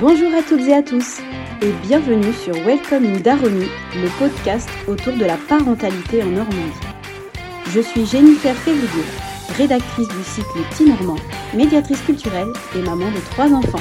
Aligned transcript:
Bonjour 0.00 0.34
à 0.34 0.42
toutes 0.42 0.62
et 0.62 0.74
à 0.74 0.82
tous 0.82 1.20
et 1.62 1.70
bienvenue 1.86 2.32
sur 2.32 2.52
Welcome 2.66 3.04
in 3.04 3.14
le 3.14 4.18
podcast 4.18 4.68
autour 4.88 5.12
de 5.12 5.24
la 5.24 5.36
parentalité 5.48 6.20
en 6.20 6.30
Normandie. 6.30 6.80
Je 7.68 7.80
suis 7.80 8.04
Jennifer 8.04 8.56
Février, 8.56 9.04
rédactrice 9.56 10.08
du 10.08 10.24
site 10.24 10.46
Le 10.56 10.68
Petit 10.68 10.88
Normand, 10.88 11.22
médiatrice 11.54 12.02
culturelle 12.02 12.52
et 12.74 12.82
maman 12.82 13.08
de 13.12 13.20
trois 13.30 13.52
enfants. 13.52 13.78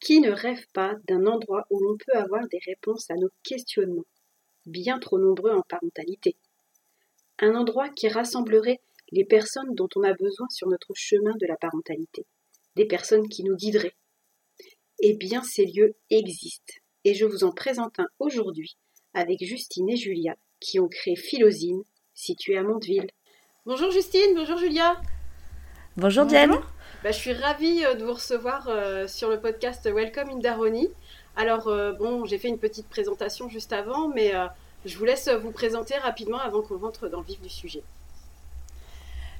Qui 0.00 0.20
ne 0.20 0.32
rêve 0.32 0.66
pas 0.74 0.96
d'un 1.08 1.24
endroit 1.24 1.64
où 1.70 1.80
l'on 1.80 1.96
peut 1.96 2.18
avoir 2.18 2.46
des 2.48 2.60
réponses 2.66 3.10
à 3.10 3.14
nos 3.14 3.30
questionnements, 3.42 4.04
bien 4.66 4.98
trop 4.98 5.18
nombreux 5.18 5.52
en 5.52 5.62
parentalité? 5.62 6.36
Un 7.38 7.54
endroit 7.54 7.88
qui 7.88 8.08
rassemblerait 8.08 8.80
les 9.10 9.24
personnes 9.24 9.74
dont 9.74 9.88
on 9.96 10.02
a 10.02 10.12
besoin 10.14 10.48
sur 10.50 10.68
notre 10.68 10.92
chemin 10.94 11.34
de 11.40 11.46
la 11.46 11.56
parentalité, 11.56 12.26
des 12.76 12.86
personnes 12.86 13.28
qui 13.28 13.44
nous 13.44 13.56
guideraient. 13.56 13.96
Eh 15.00 15.14
bien, 15.14 15.42
ces 15.42 15.66
lieux 15.66 15.96
existent, 16.10 16.74
et 17.04 17.14
je 17.14 17.24
vous 17.24 17.44
en 17.44 17.52
présente 17.52 17.98
un 18.00 18.08
aujourd'hui 18.18 18.76
avec 19.12 19.44
Justine 19.44 19.90
et 19.90 19.96
Julia 19.96 20.36
qui 20.60 20.80
ont 20.80 20.88
créé 20.88 21.16
Philosine, 21.16 21.82
située 22.14 22.56
à 22.56 22.62
Mondeville. 22.62 23.10
Bonjour 23.66 23.90
Justine, 23.90 24.34
bonjour 24.34 24.56
Julia. 24.56 25.00
Bonjour 25.96 26.24
Diane. 26.24 26.52
Bah, 27.02 27.12
je 27.12 27.18
suis 27.18 27.32
ravie 27.32 27.84
euh, 27.84 27.94
de 27.94 28.04
vous 28.04 28.14
recevoir 28.14 28.66
euh, 28.68 29.06
sur 29.06 29.28
le 29.28 29.38
podcast 29.38 29.86
Welcome 29.86 30.30
in 30.30 30.38
Daroni. 30.38 30.88
Alors, 31.36 31.68
euh, 31.68 31.92
bon, 31.92 32.24
j'ai 32.24 32.38
fait 32.38 32.48
une 32.48 32.58
petite 32.58 32.88
présentation 32.88 33.48
juste 33.48 33.72
avant, 33.72 34.08
mais 34.08 34.32
je 34.84 34.96
vous 34.96 35.04
laisse 35.04 35.28
vous 35.28 35.50
présenter 35.50 35.94
rapidement 35.96 36.38
avant 36.38 36.62
qu'on 36.62 36.78
rentre 36.78 37.08
dans 37.08 37.20
le 37.20 37.26
vif 37.26 37.40
du 37.40 37.48
sujet. 37.48 37.82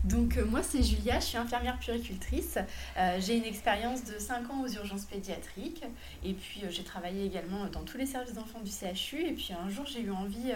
Donc 0.05 0.39
moi 0.51 0.63
c'est 0.63 0.83
Julia, 0.83 1.19
je 1.19 1.25
suis 1.25 1.39
infirmière 1.39 1.79
puricultrice. 1.79 2.59
j'ai 3.21 3.37
une 3.37 3.45
expérience 3.45 4.05
de 4.05 4.19
5 4.19 4.51
ans 4.51 4.63
aux 4.63 4.69
urgences 4.69 5.07
pédiatriques 5.07 5.83
et 6.23 6.35
puis 6.35 6.63
j'ai 6.69 6.85
travaillé 6.85 7.25
également 7.25 7.67
dans 7.73 7.83
tous 7.83 7.97
les 7.97 8.07
services 8.07 8.35
d'enfants 8.35 8.61
du 8.61 8.71
CHU 8.71 9.27
et 9.27 9.33
puis 9.33 9.51
un 9.53 9.71
jour 9.71 9.87
j'ai 9.87 10.01
eu 10.01 10.11
envie 10.11 10.53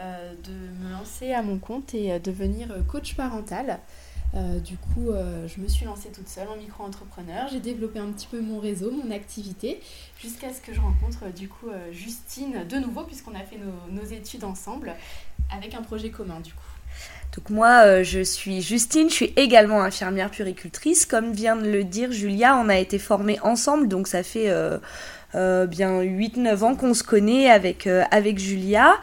de 0.00 0.52
me 0.52 0.90
lancer 0.92 1.32
à 1.32 1.42
mon 1.42 1.58
compte 1.58 1.94
et 1.94 2.18
devenir 2.18 2.68
coach 2.88 3.14
parental. 3.14 3.78
Euh, 4.34 4.60
du 4.60 4.76
coup, 4.76 5.10
euh, 5.10 5.48
je 5.48 5.60
me 5.60 5.68
suis 5.68 5.86
lancée 5.86 6.10
toute 6.10 6.28
seule 6.28 6.48
en 6.48 6.56
micro-entrepreneur. 6.56 7.48
J'ai 7.50 7.60
développé 7.60 7.98
un 7.98 8.12
petit 8.12 8.26
peu 8.26 8.40
mon 8.40 8.58
réseau, 8.58 8.90
mon 8.90 9.10
activité, 9.10 9.80
jusqu'à 10.20 10.52
ce 10.52 10.60
que 10.60 10.74
je 10.74 10.80
rencontre 10.80 11.24
euh, 11.24 11.30
du 11.30 11.48
coup 11.48 11.68
Justine 11.92 12.66
de 12.68 12.76
nouveau, 12.76 13.04
puisqu'on 13.04 13.34
a 13.34 13.40
fait 13.40 13.58
nos, 13.90 14.04
études 14.04 14.44
ensemble, 14.44 14.94
avec 15.50 15.74
un 15.74 15.82
projet 15.82 16.10
commun 16.10 16.40
du 16.40 16.52
coup. 16.52 16.77
Donc 17.36 17.50
moi, 17.50 18.02
je 18.02 18.20
suis 18.20 18.62
Justine, 18.62 19.08
je 19.08 19.14
suis 19.14 19.32
également 19.36 19.82
infirmière 19.82 20.30
puricultrice. 20.30 21.06
Comme 21.06 21.32
vient 21.32 21.56
de 21.56 21.68
le 21.68 21.84
dire 21.84 22.10
Julia, 22.10 22.56
on 22.56 22.68
a 22.68 22.78
été 22.78 22.98
formés 22.98 23.38
ensemble, 23.42 23.86
donc 23.86 24.08
ça 24.08 24.22
fait 24.22 24.50
bien 25.34 26.00
8-9 26.02 26.62
ans 26.64 26.74
qu'on 26.74 26.94
se 26.94 27.02
connaît 27.02 27.50
avec, 27.50 27.86
avec 28.10 28.38
Julia. 28.38 28.94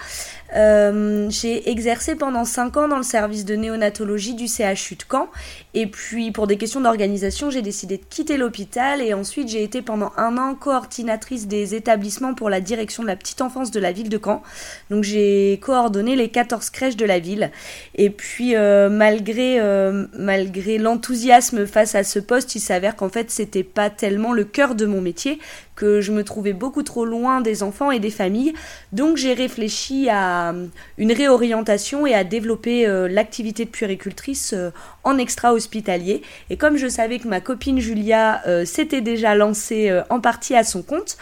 Euh, 0.55 1.27
j'ai 1.29 1.69
exercé 1.69 2.15
pendant 2.15 2.45
5 2.45 2.77
ans 2.77 2.87
dans 2.87 2.97
le 2.97 3.03
service 3.03 3.45
de 3.45 3.55
néonatologie 3.55 4.35
du 4.35 4.47
CHU 4.47 4.95
de 4.95 5.03
Caen. 5.09 5.27
Et 5.73 5.87
puis, 5.87 6.31
pour 6.31 6.47
des 6.47 6.57
questions 6.57 6.79
d'organisation, 6.81 7.49
j'ai 7.49 7.61
décidé 7.61 7.97
de 7.97 8.03
quitter 8.09 8.37
l'hôpital. 8.37 9.01
Et 9.01 9.13
ensuite, 9.13 9.49
j'ai 9.49 9.63
été 9.63 9.81
pendant 9.81 10.11
un 10.17 10.37
an 10.37 10.55
coordinatrice 10.55 11.47
des 11.47 11.75
établissements 11.75 12.33
pour 12.33 12.49
la 12.49 12.61
direction 12.61 13.03
de 13.03 13.07
la 13.07 13.15
petite 13.15 13.41
enfance 13.41 13.71
de 13.71 13.79
la 13.79 13.91
ville 13.91 14.09
de 14.09 14.19
Caen. 14.23 14.43
Donc, 14.89 15.03
j'ai 15.03 15.59
coordonné 15.61 16.15
les 16.15 16.29
14 16.29 16.69
crèches 16.69 16.97
de 16.97 17.05
la 17.05 17.19
ville. 17.19 17.51
Et 17.95 18.09
puis, 18.09 18.55
euh, 18.55 18.89
malgré, 18.89 19.59
euh, 19.59 20.05
malgré 20.17 20.77
l'enthousiasme 20.77 21.65
face 21.65 21.95
à 21.95 22.03
ce 22.03 22.19
poste, 22.19 22.55
il 22.55 22.61
s'avère 22.61 22.95
qu'en 22.95 23.09
fait, 23.09 23.31
c'était 23.31 23.63
pas 23.63 23.89
tellement 23.89 24.31
le 24.31 24.45
cœur 24.45 24.75
de 24.75 24.85
mon 24.85 25.01
métier, 25.01 25.39
que 25.75 26.01
je 26.01 26.11
me 26.11 26.23
trouvais 26.23 26.53
beaucoup 26.53 26.83
trop 26.83 27.05
loin 27.05 27.41
des 27.41 27.63
enfants 27.63 27.91
et 27.91 27.99
des 27.99 28.09
familles. 28.09 28.53
Donc, 28.91 29.17
j'ai 29.17 29.33
réfléchi 29.33 30.09
à 30.09 30.53
une 30.97 31.11
réorientation 31.11 32.07
et 32.07 32.13
à 32.13 32.23
développer 32.23 32.87
euh, 32.87 33.07
l'activité 33.07 33.65
de 33.65 33.69
puéricultrice 33.69 34.53
euh, 34.53 34.71
en 35.03 35.17
extra-hospitalier. 35.17 36.21
Et 36.49 36.57
comme 36.57 36.77
je 36.77 36.87
savais 36.87 37.19
que 37.19 37.27
ma 37.27 37.41
copine 37.41 37.79
Julia 37.79 38.41
euh, 38.47 38.65
s'était 38.65 39.01
déjà 39.01 39.35
lancée 39.35 39.91
en 40.09 40.19
partie 40.19 40.55
à 40.55 40.63
son 40.63 40.81
compte, 40.81 41.17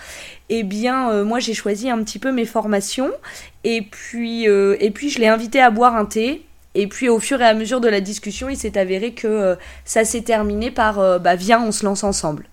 eh 0.49 0.63
bien 0.63 1.23
moi 1.23 1.39
j'ai 1.39 1.53
choisi 1.53 1.89
un 1.89 2.03
petit 2.03 2.19
peu 2.19 2.31
mes 2.31 2.45
formations 2.45 3.11
et 3.63 3.81
puis, 3.81 4.43
et 4.45 4.91
puis 4.91 5.09
je 5.09 5.19
l'ai 5.19 5.27
invité 5.27 5.61
à 5.61 5.69
boire 5.69 5.95
un 5.95 6.05
thé. 6.05 6.45
Et 6.75 6.87
puis 6.87 7.09
au 7.09 7.19
fur 7.19 7.41
et 7.41 7.45
à 7.45 7.53
mesure 7.53 7.81
de 7.81 7.87
la 7.87 8.01
discussion, 8.01 8.49
il 8.49 8.57
s'est 8.57 8.77
avéré 8.77 9.13
que 9.13 9.57
ça 9.85 10.05
s'est 10.05 10.21
terminé 10.21 10.71
par 10.71 11.19
bah 11.19 11.35
viens 11.35 11.63
on 11.63 11.71
se 11.71 11.85
lance 11.85 12.03
ensemble. 12.03 12.47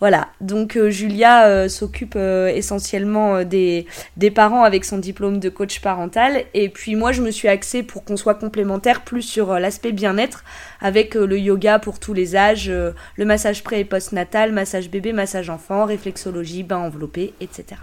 Voilà, 0.00 0.28
donc 0.40 0.76
euh, 0.76 0.90
Julia 0.90 1.46
euh, 1.46 1.68
s'occupe 1.68 2.14
euh, 2.16 2.48
essentiellement 2.48 3.44
des, 3.44 3.86
des, 4.16 4.30
parents 4.32 4.64
avec 4.64 4.84
son 4.84 4.98
diplôme 4.98 5.38
de 5.38 5.48
coach 5.48 5.80
parental. 5.80 6.44
Et 6.52 6.68
puis 6.68 6.96
moi, 6.96 7.12
je 7.12 7.22
me 7.22 7.30
suis 7.30 7.46
axée 7.46 7.84
pour 7.84 8.04
qu'on 8.04 8.16
soit 8.16 8.34
complémentaire 8.34 9.02
plus 9.02 9.22
sur 9.22 9.54
l'aspect 9.54 9.92
bien-être 9.92 10.44
avec 10.80 11.14
le 11.14 11.38
yoga 11.38 11.78
pour 11.78 12.00
tous 12.00 12.12
les 12.12 12.34
âges, 12.34 12.68
le 12.68 13.24
massage 13.24 13.62
pré 13.62 13.80
et 13.80 13.84
post-natal, 13.84 14.52
massage 14.52 14.90
bébé, 14.90 15.12
massage 15.12 15.48
enfant, 15.48 15.84
réflexologie, 15.84 16.64
bain 16.64 16.78
enveloppé, 16.78 17.32
etc. 17.40 17.80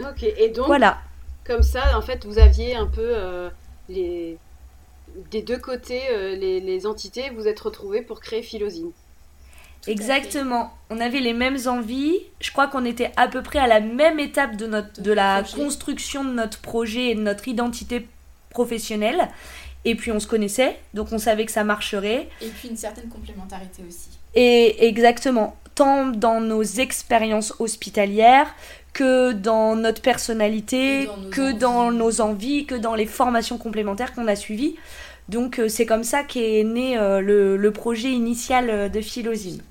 Ok, 0.00 0.24
et 0.24 0.50
donc, 0.50 0.66
voilà. 0.66 0.98
comme 1.46 1.62
ça, 1.62 1.96
en 1.96 2.02
fait, 2.02 2.26
vous 2.26 2.38
aviez 2.38 2.74
un 2.74 2.86
peu 2.86 3.14
les, 3.88 4.36
des 5.30 5.42
deux 5.42 5.58
côtés 5.58 6.02
les, 6.36 6.60
les 6.60 6.86
entités, 6.86 7.30
vous 7.34 7.46
êtes 7.46 7.60
retrouvés 7.60 8.02
pour 8.02 8.20
créer 8.20 8.42
Philosine. 8.42 8.90
Exactement. 9.86 10.72
On 10.90 11.00
avait 11.00 11.20
les 11.20 11.32
mêmes 11.32 11.58
envies. 11.66 12.16
Je 12.40 12.50
crois 12.50 12.66
qu'on 12.66 12.84
était 12.84 13.12
à 13.16 13.28
peu 13.28 13.42
près 13.42 13.58
à 13.58 13.66
la 13.66 13.80
même 13.80 14.18
étape 14.18 14.56
de, 14.56 14.66
notre, 14.66 15.00
de 15.00 15.12
la 15.12 15.42
construction 15.42 16.24
de 16.24 16.32
notre 16.32 16.60
projet 16.60 17.10
et 17.10 17.14
de 17.14 17.20
notre 17.20 17.48
identité 17.48 18.08
professionnelle. 18.50 19.28
Et 19.84 19.94
puis 19.94 20.10
on 20.12 20.20
se 20.20 20.26
connaissait, 20.26 20.78
donc 20.92 21.12
on 21.12 21.18
savait 21.18 21.46
que 21.46 21.52
ça 21.52 21.64
marcherait. 21.64 22.28
Et 22.42 22.48
puis 22.48 22.68
une 22.68 22.76
certaine 22.76 23.08
complémentarité 23.08 23.82
aussi. 23.88 24.08
Et 24.34 24.86
exactement, 24.88 25.56
tant 25.74 26.06
dans 26.06 26.40
nos 26.40 26.62
expériences 26.62 27.54
hospitalières 27.60 28.54
que 28.92 29.32
dans 29.32 29.76
notre 29.76 30.02
personnalité, 30.02 31.08
que 31.30 31.52
dans 31.52 31.92
nos 31.92 32.20
envies, 32.20 32.66
que 32.66 32.74
dans 32.74 32.94
les 32.94 33.06
formations 33.06 33.56
complémentaires 33.56 34.12
qu'on 34.12 34.26
a 34.26 34.34
suivies. 34.34 34.74
Donc 35.28 35.58
euh, 35.58 35.68
c'est 35.68 35.86
comme 35.86 36.04
ça 36.04 36.22
qu'est 36.22 36.64
né 36.64 36.98
euh, 36.98 37.20
le, 37.20 37.70
projet 37.70 38.10
initial 38.10 38.70
euh, 38.70 38.88
de 38.88 39.00
Philosine. 39.00 39.62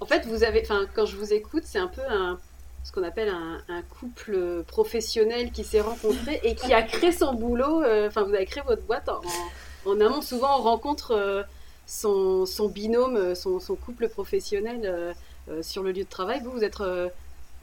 En 0.00 0.06
fait, 0.06 0.26
vous 0.26 0.44
avez, 0.44 0.60
enfin, 0.62 0.86
quand 0.94 1.06
je 1.06 1.16
vous 1.16 1.32
écoute, 1.32 1.62
c'est 1.64 1.78
un 1.78 1.86
peu 1.86 2.02
un, 2.08 2.38
ce 2.84 2.92
qu'on 2.92 3.02
appelle 3.02 3.30
un, 3.30 3.82
couple 3.98 4.62
professionnel 4.66 5.50
qui 5.52 5.64
s'est 5.64 5.80
rencontré 5.80 6.40
et 6.44 6.54
qui 6.54 6.74
a 6.74 6.82
créé 6.82 7.12
son 7.12 7.32
boulot. 7.34 7.82
Enfin, 8.06 8.22
vous 8.22 8.34
avez 8.34 8.44
créé 8.44 8.62
votre 8.66 8.82
boîte 8.82 9.08
en, 9.08 10.00
amont. 10.00 10.20
Souvent, 10.20 10.58
on 10.58 10.62
rencontre 10.62 11.46
son, 11.86 12.46
binôme, 12.68 13.34
son, 13.34 13.58
couple 13.74 14.08
professionnel 14.08 15.14
sur 15.62 15.82
le 15.82 15.92
lieu 15.92 16.04
de 16.04 16.08
travail. 16.08 16.42
Vous, 16.44 16.52
vous 16.52 16.62
êtes 16.62 16.78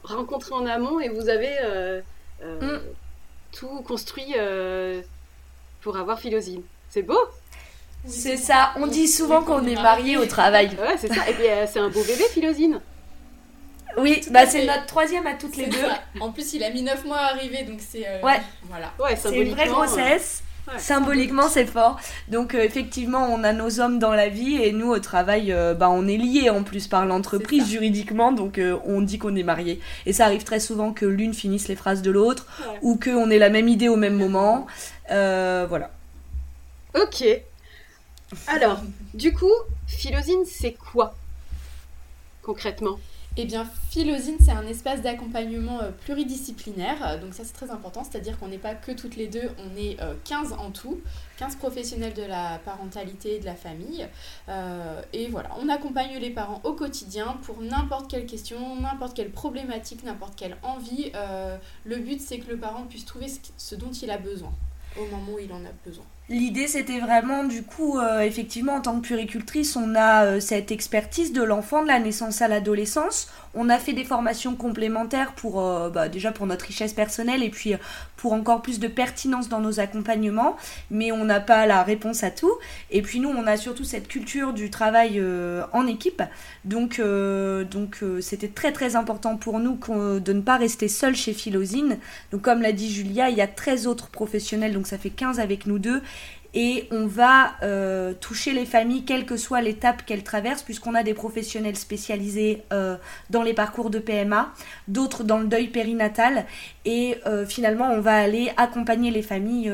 rencontrés 0.04 0.56
en 0.56 0.66
amont 0.66 1.00
et 1.00 1.10
vous 1.10 1.30
avez 1.30 1.56
mm. 2.44 2.80
tout 3.52 3.82
construit 3.84 4.34
pour 5.82 5.98
avoir 5.98 6.20
Philosine. 6.20 6.64
C'est 6.90 7.04
beau 7.04 7.20
c'est 8.06 8.38
ça, 8.38 8.72
on 8.76 8.88
dit 8.88 9.08
souvent 9.08 9.44
qu'on 9.44 9.66
est 9.66 9.82
mariés 9.82 10.18
au 10.18 10.26
travail. 10.26 10.72
Ouais, 10.84 10.96
c'est 10.98 11.08
ça. 11.08 11.30
Et 11.30 11.34
puis 11.34 11.48
euh, 11.48 11.66
c'est 11.72 11.80
un 11.80 11.90
beau 11.90 12.04
bébé, 12.04 12.24
Philosine. 12.34 12.80
Oui, 13.98 14.22
bah 14.32 14.46
c'est 14.46 14.66
notre 14.66 14.86
troisième 14.88 15.28
à 15.28 15.34
toutes 15.34 15.56
les 15.56 15.68
deux. 15.68 15.78
En 16.20 16.32
plus, 16.32 16.54
il 16.54 16.64
a 16.64 16.70
mis 16.72 16.82
9 16.82 17.06
mois 17.06 17.18
à 17.18 17.26
arriver, 17.36 17.64
donc 17.64 17.80
c'est. 17.80 18.06
Euh, 18.08 18.22
ouais. 18.22 18.42
Voilà. 18.64 18.92
Ouais, 19.00 19.16
c'est 19.16 19.36
une 19.36 19.52
vraie 19.52 19.68
grossesse. 19.68 20.44
symboliquement, 20.78 21.48
c'est 21.48 21.66
fort. 21.66 22.00
Donc, 22.28 22.56
euh, 22.56 22.64
effectivement, 22.64 23.28
on 23.32 23.44
a 23.44 23.54
nos 23.54 23.80
hommes 23.80 24.00
dans 24.00 24.12
la 24.12 24.30
vie 24.30 24.62
et 24.62 24.72
nous, 24.72 24.90
au 24.90 25.00
travail, 25.00 25.56
bah, 25.78 25.90
on 25.90 26.08
est 26.08 26.18
liés 26.18 26.50
en 26.50 26.64
plus 26.64 26.88
par 26.88 27.06
l'entreprise 27.06 27.70
juridiquement. 27.70 28.32
Donc, 28.32 28.60
on 28.86 29.02
dit 29.02 29.20
qu'on 29.20 29.36
est 29.36 29.44
mariés. 29.44 29.80
Et 30.06 30.12
ça 30.12 30.26
arrive 30.26 30.44
très 30.44 30.60
souvent 30.60 30.92
que 30.92 31.06
l'une 31.06 31.34
finisse 31.34 31.68
les 31.68 31.76
phrases 31.76 32.02
de 32.02 32.12
l'autre 32.12 32.48
ou 32.82 32.98
qu'on 32.98 33.30
ait 33.30 33.40
la 33.40 33.50
même 33.50 33.68
idée 33.68 33.88
au 33.90 33.98
même 33.98 34.16
moment. 34.16 34.66
voilà. 35.10 35.92
Ok, 36.96 37.26
alors, 38.48 38.82
du 39.14 39.34
coup, 39.34 39.52
Philosine, 39.88 40.46
c'est 40.46 40.74
quoi 40.74 41.16
concrètement? 42.44 43.00
Eh 43.36 43.46
bien, 43.46 43.66
Philosine, 43.90 44.38
c'est 44.40 44.52
un 44.52 44.68
espace 44.68 45.02
d'accompagnement 45.02 45.82
euh, 45.82 45.90
pluridisciplinaire. 45.90 47.20
Donc 47.20 47.34
ça, 47.34 47.44
c'est 47.44 47.54
très 47.54 47.72
important, 47.72 48.04
c'est-à-dire 48.04 48.38
qu'on 48.38 48.50
n'est 48.50 48.60
pas 48.60 48.76
que 48.76 48.92
toutes 48.92 49.16
les 49.16 49.28
deux, 49.28 49.50
on 49.58 49.76
est 49.76 49.98
15 50.26 50.52
euh, 50.52 50.56
en 50.58 50.70
tout, 50.70 51.02
15 51.38 51.56
professionnels 51.56 52.14
de 52.14 52.22
la 52.22 52.60
parentalité 52.64 53.38
et 53.38 53.40
de 53.40 53.46
la 53.46 53.56
famille. 53.56 54.08
Euh, 54.50 55.02
et 55.14 55.30
voilà, 55.30 55.50
on 55.60 55.68
accompagne 55.68 56.20
les 56.20 56.30
parents 56.30 56.62
au 56.64 56.74
quotidien 56.74 57.40
pour 57.42 57.60
n'importe 57.60 58.08
quelle 58.08 58.28
question, 58.28 58.80
n'importe 58.80 59.16
quelle 59.16 59.32
problématique, 59.32 60.04
n'importe 60.04 60.36
quelle 60.36 60.58
envie. 60.62 61.12
le 61.86 61.98
but, 61.98 62.22
c'est 62.22 62.38
que 62.38 62.52
le 62.52 62.58
parent 62.58 62.84
puisse 62.84 63.06
trouver 63.06 63.28
ce 63.58 63.74
dont 63.74 63.92
il 63.92 64.12
a 64.12 64.20
besoin 64.20 64.54
au 64.96 65.06
moment 65.08 65.34
où 65.34 65.40
il 65.40 65.52
en 65.52 65.66
a 65.66 65.72
besoin. 65.84 66.06
L'idée, 66.30 66.68
c'était 66.68 67.00
vraiment, 67.00 67.44
du 67.44 67.64
coup, 67.64 68.00
euh, 68.00 68.22
effectivement, 68.22 68.76
en 68.76 68.82
tant 68.82 69.00
que 69.00 69.06
puricultrice, 69.08 69.76
on 69.76 69.94
a 69.94 70.26
euh, 70.26 70.40
cette 70.40 70.72
expertise 70.72 71.34
de 71.34 71.44
l'enfant, 71.44 71.84
de 71.84 71.88
la 71.88 72.00
naissance 72.00 72.42
à 72.42 72.48
l'adolescence. 72.48 73.28
On 73.54 73.70
a 73.70 73.78
fait 73.78 73.94
des 73.94 74.04
formations 74.04 74.56
complémentaires 74.56 75.34
pour, 75.34 75.62
euh, 75.62 75.90
bah, 75.90 76.10
déjà 76.10 76.32
pour 76.32 76.46
notre 76.48 76.66
richesse 76.66 76.94
personnelle 76.94 77.44
et 77.44 77.50
puis 77.50 77.74
pour 78.18 78.34
encore 78.34 78.62
plus 78.62 78.80
de 78.80 78.88
pertinence 78.88 79.50
dans 79.50 79.60
nos 79.60 79.80
accompagnements, 79.80 80.56
mais 80.90 81.12
on 81.12 81.26
n'a 81.26 81.40
pas 81.40 81.66
la 81.66 81.84
réponse 81.84 82.24
à 82.24 82.32
tout. 82.32 82.54
Et 82.90 83.02
puis 83.02 83.20
nous, 83.20 83.30
on 83.30 83.46
a 83.48 83.58
surtout 83.58 83.84
cette 83.84 84.08
culture 84.08 84.54
du 84.54 84.70
travail 84.70 85.22
en 85.74 85.88
équipe. 85.88 86.24
Donc, 86.66 87.02
donc 87.02 88.00
c'était 88.22 88.48
très 88.48 88.72
très 88.72 88.96
important 88.96 89.38
pour 89.38 89.60
nous 89.60 89.78
de 90.20 90.34
ne 90.34 90.42
pas 90.42 90.58
rester 90.58 90.88
seul 90.88 91.16
chez 91.16 91.34
Philosine. 91.34 91.98
Donc, 92.32 92.42
comme 92.42 92.62
l'a 92.62 92.72
dit 92.72 92.92
Julia, 92.92 93.30
il 93.30 93.38
y 93.38 93.42
a 93.42 93.48
13 93.48 93.88
autres 93.88 94.10
professionnels, 94.10 94.74
donc 94.74 94.88
ça 94.88 94.98
fait 94.98 95.10
15 95.10 95.40
avec 95.40 95.66
nous 95.66 95.80
deux 95.80 96.02
et 96.54 96.88
on 96.92 97.08
va 97.08 97.54
euh, 97.64 98.14
toucher 98.14 98.54
les 98.54 98.66
familles 98.66 99.06
quelle 99.06 99.26
que 99.26 99.38
soit 99.38 99.62
l'étape 99.62 100.06
qu'elles 100.06 100.24
traversent 100.24 100.64
puisqu'on 100.64 100.94
a 100.94 101.04
des 101.04 101.14
professionnels 101.14 101.76
spécialisés 101.76 102.64
euh, 102.72 102.96
dans 103.30 103.44
les 103.44 103.54
parcours 103.54 103.90
de 103.90 104.00
PMA, 104.00 104.54
d'autres 104.88 105.24
dans 105.24 105.40
le 105.40 105.48
deuil 105.48 105.68
périnatal 105.68 106.46
et 106.86 107.18
euh, 107.26 107.46
finalement 107.46 107.90
on 107.92 108.02
va 108.02 108.18
aller 108.18 108.52
accompagner 108.58 109.12
les 109.12 109.22
familles 109.24 109.72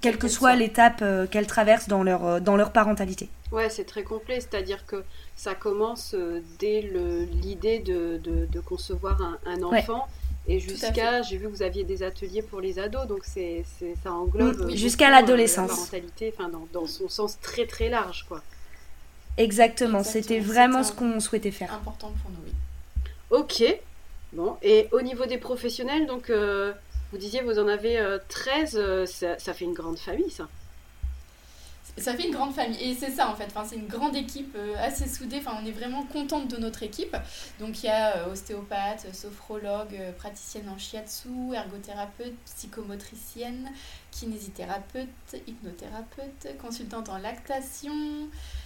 quelle 0.00 0.18
que 0.18 0.28
soit 0.28 0.54
l'étape 0.54 1.02
qu'elles 1.30 1.46
traversent 1.46 1.88
dans 1.88 2.02
leur, 2.02 2.40
dans 2.40 2.56
leur 2.56 2.72
parentalité. 2.72 3.28
Ouais, 3.50 3.70
c'est 3.70 3.84
très 3.84 4.02
complet, 4.02 4.40
c'est-à-dire 4.40 4.84
que 4.84 5.04
ça 5.34 5.54
commence 5.54 6.14
dès 6.58 6.82
l'idée 7.42 7.78
de, 7.78 8.18
de, 8.18 8.60
concevoir 8.60 9.18
un, 9.46 9.62
enfant. 9.62 10.06
Et 10.48 10.60
jusqu'à, 10.60 11.20
j'ai 11.20 11.36
vu 11.36 11.44
que 11.44 11.50
vous 11.50 11.62
aviez 11.62 11.84
des 11.84 12.02
ateliers 12.02 12.40
pour 12.40 12.62
les 12.62 12.78
ados, 12.78 13.06
donc 13.06 13.20
c'est, 13.22 13.64
ça 14.02 14.12
englobe 14.12 14.64
oui, 14.66 14.78
jusqu'à 14.78 15.10
l'adolescence. 15.10 15.68
La 15.68 15.76
parentalité, 15.76 16.34
enfin 16.34 16.48
dans, 16.48 16.66
dans, 16.72 16.86
son 16.86 17.08
sens 17.08 17.38
très 17.40 17.66
très 17.66 17.90
large, 17.90 18.24
quoi. 18.26 18.42
Exactement, 19.36 20.02
c'était 20.02 20.40
vraiment 20.40 20.82
ce 20.82 20.92
qu'on 20.92 21.20
souhaitait 21.20 21.50
faire. 21.50 21.72
Important 21.74 22.12
pour 22.22 22.30
nous, 22.30 22.38
oui. 22.46 22.52
Ok, 23.30 23.62
bon, 24.32 24.56
et 24.62 24.88
au 24.92 25.02
niveau 25.02 25.26
des 25.26 25.36
professionnels, 25.36 26.06
donc 26.06 26.30
euh, 26.30 26.72
vous 27.12 27.18
disiez 27.18 27.42
vous 27.42 27.58
en 27.58 27.68
avez 27.68 28.02
13, 28.28 28.76
euh, 28.76 28.80
euh, 28.80 29.06
ça, 29.06 29.38
ça 29.38 29.52
fait 29.52 29.66
une 29.66 29.74
grande 29.74 29.98
famille, 29.98 30.30
ça 30.30 30.48
ça 32.00 32.14
fait 32.14 32.26
une 32.26 32.34
grande 32.34 32.54
famille 32.54 32.82
et 32.82 32.94
c'est 32.94 33.10
ça 33.10 33.28
en 33.28 33.34
fait 33.34 33.46
enfin, 33.46 33.64
c'est 33.68 33.76
une 33.76 33.86
grande 33.86 34.16
équipe 34.16 34.54
euh, 34.56 34.74
assez 34.78 35.08
soudée 35.08 35.38
enfin 35.38 35.58
on 35.62 35.66
est 35.66 35.72
vraiment 35.72 36.02
contente 36.04 36.48
de 36.48 36.56
notre 36.56 36.82
équipe 36.82 37.16
donc 37.60 37.82
il 37.82 37.86
y 37.86 37.88
a 37.88 38.16
euh, 38.16 38.32
ostéopathe 38.32 39.14
sophrologue 39.14 39.94
euh, 39.94 40.12
praticienne 40.12 40.68
en 40.68 40.78
shiatsu 40.78 41.28
ergothérapeute 41.54 42.34
psychomotricienne 42.44 43.68
kinésithérapeute 44.10 45.08
hypnothérapeute 45.46 46.56
consultante 46.60 47.08
en 47.08 47.18
lactation 47.18 47.92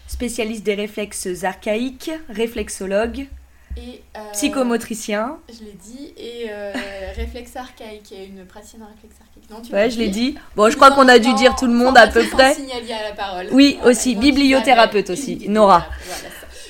spécialiste 0.07 0.65
des 0.65 0.75
réflexes 0.75 1.45
archaïques 1.45 2.11
réflexologue 2.29 3.29
et, 3.75 4.03
psychomotricien. 4.35 5.39
Je 5.49 5.65
l'ai 5.65 5.73
dit. 5.73 6.13
Et 6.19 6.51
réflexe 7.17 7.57
archaïque. 7.57 8.11
Il 8.11 8.19
y 8.19 8.21
a 8.21 8.25
une 8.25 8.45
praticienne 8.45 8.83
en 8.83 8.89
réflexe 8.89 9.17
archaïque 9.19 9.32
ouais, 9.73 9.91
je 9.91 9.99
l'ai 9.99 10.09
dit. 10.09 10.37
Bon, 10.57 10.71
je 10.71 10.77
crois 10.77 10.91
qu'on 10.91 11.09
a 11.09 11.19
dû 11.19 11.33
dire 11.35 11.57
tout 11.57 11.67
le 11.67 11.75
monde 11.75 11.97
à 11.97 12.07
peu 12.07 12.25
près. 12.29 12.53
À 12.53 13.09
la 13.09 13.15
parole. 13.17 13.49
Oui, 13.53 13.79
aussi. 13.85 14.15
Bibliothérapeute 14.17 15.11
aussi. 15.11 15.49
Nora. 15.49 15.87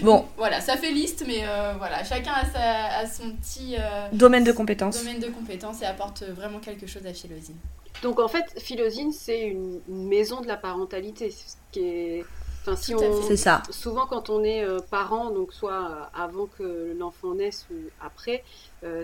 Bon. 0.02 0.25
Voilà, 0.37 0.61
ça 0.61 0.76
fait 0.76 0.90
liste, 0.90 1.25
mais 1.26 1.46
euh, 1.46 1.75
voilà, 1.79 2.02
chacun 2.02 2.32
a, 2.32 2.44
sa, 2.44 3.06
son 3.06 3.31
petit 3.32 3.76
euh, 3.79 4.08
domaine 4.12 4.44
de 4.44 4.52
compétences. 4.52 4.99
Domaine 4.99 5.20
de 5.20 5.29
compétences 5.29 5.82
et 5.82 5.87
apporte 5.87 6.25
vraiment 6.25 6.58
quelque 6.58 6.87
chose 6.87 7.06
à 7.06 7.12
Philosine. 7.12 7.56
Donc 8.02 8.19
en 8.19 8.29
fait, 8.29 8.44
Philosine, 8.58 9.12
c'est 9.12 9.43
une, 9.43 9.81
maison 9.88 10.40
de 10.40 10.49
la 10.49 10.56
parentalité, 10.56 11.31
ce 11.31 11.55
qui 11.70 11.81
est. 11.81 12.25
Enfin, 12.62 12.76
si 12.76 12.94
on, 12.94 13.23
c'est 13.23 13.37
ça. 13.37 13.62
Souvent, 13.70 14.06
quand 14.06 14.31
on 14.31 14.44
est 14.44 14.64
euh, 14.64 14.79
parent, 14.90 15.31
donc 15.31 15.52
soit 15.52 16.11
avant 16.14 16.46
que 16.46 16.96
l'enfant 16.99 17.34
naisse 17.34 17.67
ou 17.70 17.76
après, 18.05 18.44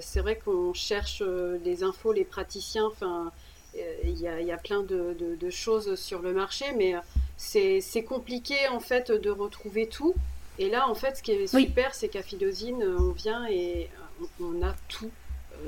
c'est 0.01 0.21
vrai 0.21 0.37
qu'on 0.45 0.75
cherche 0.75 1.23
les 1.65 1.85
infos, 1.85 2.13
les 2.13 2.25
praticiens, 2.25 2.87
enfin 2.87 3.31
il 3.75 4.19
y, 4.19 4.29
a, 4.29 4.57
plein 4.57 4.83
de, 4.83 5.51
choses 5.51 5.95
sur 5.97 6.21
le 6.23 6.33
marché, 6.33 6.67
mais 6.77 6.95
euh, 6.95 7.01
c'est 7.37 8.05
compliqué 8.05 8.57
en 8.71 8.81
fait 8.81 9.11
de 9.11 9.31
retrouver 9.31 9.89
tout. 9.89 10.15
Et 10.59 10.69
là, 10.69 10.89
en 10.89 10.95
fait, 10.95 11.19
ce 11.19 11.23
qui 11.23 11.33
est 11.33 11.47
super, 11.47 11.95
c'est 11.95 12.09
qu'à 12.09 12.23
Philosine, 12.23 12.83
on 12.83 13.13
vient 13.13 13.47
et 13.49 13.89
on 14.41 14.63
a 14.63 14.75
tout 14.89 15.11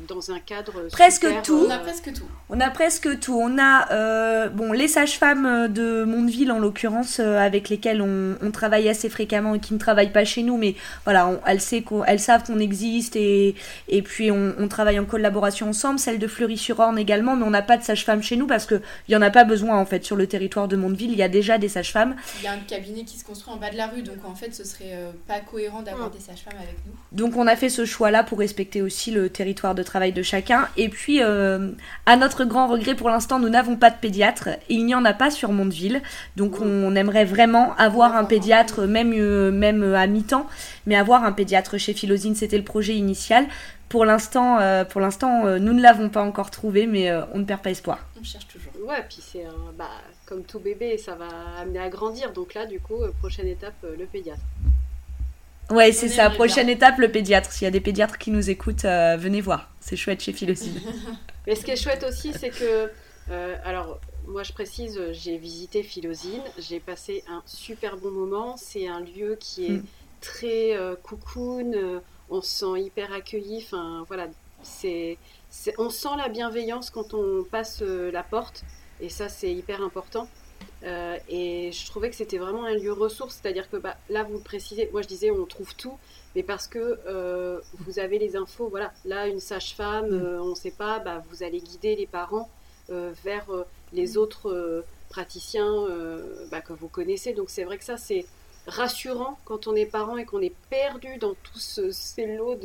dans 0.09 0.31
un 0.31 0.39
cadre 0.39 0.89
presque 0.91 1.27
tout. 1.43 1.67
On 1.67 1.71
a 1.71 1.79
presque 1.79 2.13
tout. 2.13 2.25
On 2.49 2.61
a 2.61 2.71
presque 2.71 3.21
tout. 3.21 3.39
On 3.41 3.59
a 3.59 3.93
euh, 3.93 4.49
bon 4.49 4.73
les 4.73 4.89
sages-femmes 4.89 5.69
de 5.69 6.05
Mondeville 6.05 6.53
en 6.53 6.59
l'occurrence 6.59 7.21
euh, 7.21 7.39
avec 7.39 7.69
lesquelles 7.69 8.03
on, 8.03 8.51
travaille 8.51 8.89
assez 8.89 9.09
fréquemment 9.09 9.55
et 9.55 9.61
qui 9.61 9.73
ne 9.75 9.79
travaillent 9.79 10.13
pas 10.13 10.25
chez 10.25 10.43
nous, 10.43 10.57
mais 10.57 10.75
voilà, 11.05 11.41
elles, 11.47 11.61
savent 11.61 12.45
qu'on 12.45 12.59
existe 12.59 13.15
et, 13.15 13.55
et 13.89 14.03
puis 14.03 14.31
on, 14.33 14.69
travaille 14.69 14.99
en 14.99 15.05
collaboration 15.05 15.69
ensemble. 15.69 15.99
Celle 15.99 16.19
de 16.19 16.27
Fleury-sur-Orne 16.27 16.99
également, 16.99 17.37
mais 17.37 17.45
on 17.45 17.51
n'a 17.51 17.63
pas 17.63 17.77
de 17.77 17.85
sages-femmes 17.85 18.23
chez 18.23 18.37
nous 18.37 18.47
parce 18.47 18.67
que 18.67 18.83
il 19.09 19.13
y 19.13 19.17
en 19.17 19.23
a 19.23 19.31
pas 19.31 19.45
besoin 19.45 19.79
en 19.79 19.87
fait 19.87 20.05
sur 20.05 20.17
le 20.17 20.27
territoire 20.27 20.69
de 20.69 20.77
Mondeville. 20.77 21.13
Il 21.13 21.19
y 21.19 21.23
a 21.23 21.29
déjà 21.29 21.59
des 21.59 21.69
sages-femmes. 21.69 22.17
Il 22.41 22.45
y 22.45 22.49
a 22.49 22.53
un 22.53 22.59
cabinet 22.59 23.05
qui 23.05 23.19
se 23.19 23.25
construit 23.25 23.55
en 23.55 23.57
bas 23.57 23.71
de 23.71 23.77
la 23.77 23.87
rue, 23.87 24.03
donc 24.03 24.25
en 24.25 24.35
fait 24.35 24.55
ce 24.55 24.65
serait 24.65 24.93
euh, 24.95 25.13
pas 25.29 25.41
cohérent 25.41 25.83
d'avoir 25.83 26.09
mm. 26.09 26.13
des 26.13 26.21
sages-femmes 26.21 26.59
avec 26.59 26.77
nous. 26.87 26.93
Donc 27.13 27.37
on 27.37 27.47
a 27.47 27.57
fait 27.57 27.69
ce 27.69 27.85
choix-là 27.85 28.25
pour 28.25 28.39
respecter 28.41 28.83
aussi 28.83 29.11
le 29.13 29.31
territoire 29.31 29.75
de 29.75 29.80
travail 29.83 30.13
de 30.13 30.23
chacun. 30.23 30.69
Et 30.77 30.89
puis, 30.89 31.23
euh, 31.23 31.71
à 32.07 32.17
notre 32.17 32.45
grand 32.45 32.67
regret, 32.67 32.95
pour 32.95 33.09
l'instant, 33.09 33.39
nous 33.39 33.49
n'avons 33.49 33.77
pas 33.77 33.91
de 33.91 33.97
pédiatre. 33.97 34.49
Il 34.69 34.87
n'y 34.87 34.95
en 34.95 35.05
a 35.05 35.13
pas 35.13 35.31
sur 35.31 35.53
Mondeville. 35.53 36.03
Donc, 36.37 36.61
on 36.61 36.95
aimerait 36.95 37.25
vraiment 37.25 37.75
avoir 37.77 38.17
un 38.17 38.25
pédiatre, 38.25 38.83
même, 38.83 39.13
euh, 39.15 39.51
même 39.51 39.95
à 39.95 40.07
mi-temps, 40.07 40.47
mais 40.87 40.97
avoir 40.97 41.25
un 41.25 41.33
pédiatre 41.33 41.79
chez 41.79 41.93
Philosine, 41.93 42.35
c'était 42.35 42.59
le 42.59 42.65
projet 42.65 42.95
initial. 42.95 43.47
Pour 43.89 44.05
l'instant, 44.05 44.59
euh, 44.61 44.85
pour 44.85 45.01
l'instant, 45.01 45.59
nous 45.59 45.73
ne 45.73 45.83
l'avons 45.83 46.09
pas 46.09 46.23
encore 46.23 46.51
trouvé, 46.51 46.87
mais 46.87 47.11
on 47.35 47.39
ne 47.39 47.45
perd 47.45 47.61
pas 47.61 47.71
espoir. 47.71 47.99
On 48.21 48.25
cherche 48.25 48.47
toujours. 48.47 48.73
Ouais, 48.87 49.05
puis 49.09 49.19
c'est 49.21 49.45
bah, 49.77 49.91
comme 50.27 50.45
tout 50.45 50.61
bébé, 50.61 50.97
ça 50.97 51.17
va 51.17 51.27
amener 51.61 51.81
à 51.81 51.89
grandir. 51.89 52.33
Donc 52.33 52.55
là, 52.55 52.67
du 52.67 52.79
coup, 52.79 52.99
prochaine 53.21 53.49
étape, 53.49 53.75
le 53.83 54.07
pédiatre. 54.07 54.43
Ouais, 55.71 55.93
c'est 55.93 56.09
ça. 56.09 56.31
Prochaine 56.31 56.69
étape, 56.69 56.99
le 56.99 57.11
pédiatre. 57.11 57.53
S'il 57.53 57.65
y 57.65 57.69
a 57.69 57.71
des 57.71 57.81
pédiatres 57.81 58.19
qui 58.19 58.31
nous 58.31 58.51
écoutent, 58.51 58.85
euh, 58.85 59.17
venez 59.17 59.41
voir. 59.41 59.70
C'est 59.81 59.97
chouette 59.97 60.21
chez 60.21 60.33
Philocine. 60.33 60.81
Mais 61.47 61.55
ce 61.55 61.65
qui 61.65 61.71
est 61.71 61.77
chouette 61.77 62.05
aussi, 62.09 62.33
c'est 62.33 62.51
que, 62.51 62.91
euh, 63.31 63.57
alors, 63.65 64.01
moi 64.27 64.43
je 64.43 64.53
précise, 64.53 65.01
j'ai 65.13 65.39
visité 65.39 65.83
Philosine, 65.83 66.43
j'ai 66.59 66.81
passé 66.81 67.25
un 67.29 67.43
super 67.47 67.97
bon 67.97 68.11
moment. 68.11 68.57
C'est 68.57 68.87
un 68.87 69.01
lieu 69.01 69.37
qui 69.41 69.67
est 69.67 69.79
mm. 69.79 69.85
très 70.21 70.77
euh, 70.77 70.95
cocoon, 71.03 72.01
on 72.29 72.43
se 72.43 72.51
sent 72.51 72.81
hyper 72.81 73.13
accueilli. 73.13 73.63
Enfin, 73.65 74.05
voilà, 74.07 74.29
c'est, 74.63 75.17
on 75.79 75.91
sent 75.91 76.17
la 76.17 76.29
bienveillance 76.29 76.91
quand 76.91 77.15
on 77.15 77.43
passe 77.43 77.81
la 77.81 78.23
porte, 78.23 78.65
et 79.01 79.09
ça 79.09 79.29
c'est 79.29 79.53
hyper 79.53 79.83
important. 79.83 80.29
Euh, 80.83 81.19
et 81.29 81.73
je 81.73 81.87
trouvais 81.87 82.09
que 82.09 82.17
c'était 82.17 82.39
vraiment 82.39 82.65
un 82.65 82.75
lieu 82.75 82.93
ressource, 82.93 83.39
c'est-à-dire 83.41 83.69
que 83.69 83.77
bah, 83.77 83.97
là, 84.09 84.23
vous 84.23 84.35
le 84.35 84.43
précisez, 84.43 84.89
moi 84.93 85.03
je 85.03 85.09
disais 85.09 85.31
on 85.31 85.45
trouve 85.45 85.75
tout, 85.75 85.99
mais 86.35 86.43
parce 86.43 86.67
que 86.67 86.99
euh, 87.07 87.61
vous 87.75 87.99
avez 87.99 88.19
les 88.19 88.37
infos, 88.37 88.69
voilà, 88.69 88.93
là 89.05 89.27
une 89.27 89.41
sage-femme, 89.41 90.11
mm. 90.11 90.15
euh, 90.15 90.43
on 90.43 90.51
ne 90.51 90.55
sait 90.55 90.71
pas, 90.71 90.99
bah, 90.99 91.23
vous 91.29 91.43
allez 91.43 91.61
guider 91.61 91.97
les 91.97 92.07
parents 92.07 92.49
vers 93.23 93.47
les 93.93 94.17
autres 94.17 94.85
praticiens 95.11 95.87
bah, 96.51 96.61
que 96.61 96.73
vous 96.73 96.89
connaissez, 96.89 97.33
donc 97.35 97.49
c'est 97.49 97.63
vrai 97.63 97.79
que 97.79 97.85
ça 97.85 97.97
c'est 97.97 98.27
rassurant 98.67 99.39
quand 99.45 99.69
on 99.69 99.77
est 99.77 99.87
parent 99.87 100.17
et 100.17 100.25
qu'on 100.25 100.41
est 100.41 100.57
perdu 100.71 101.17
dans 101.19 101.35
tous 101.45 101.93
ces 101.93 102.27
lots 102.37 102.57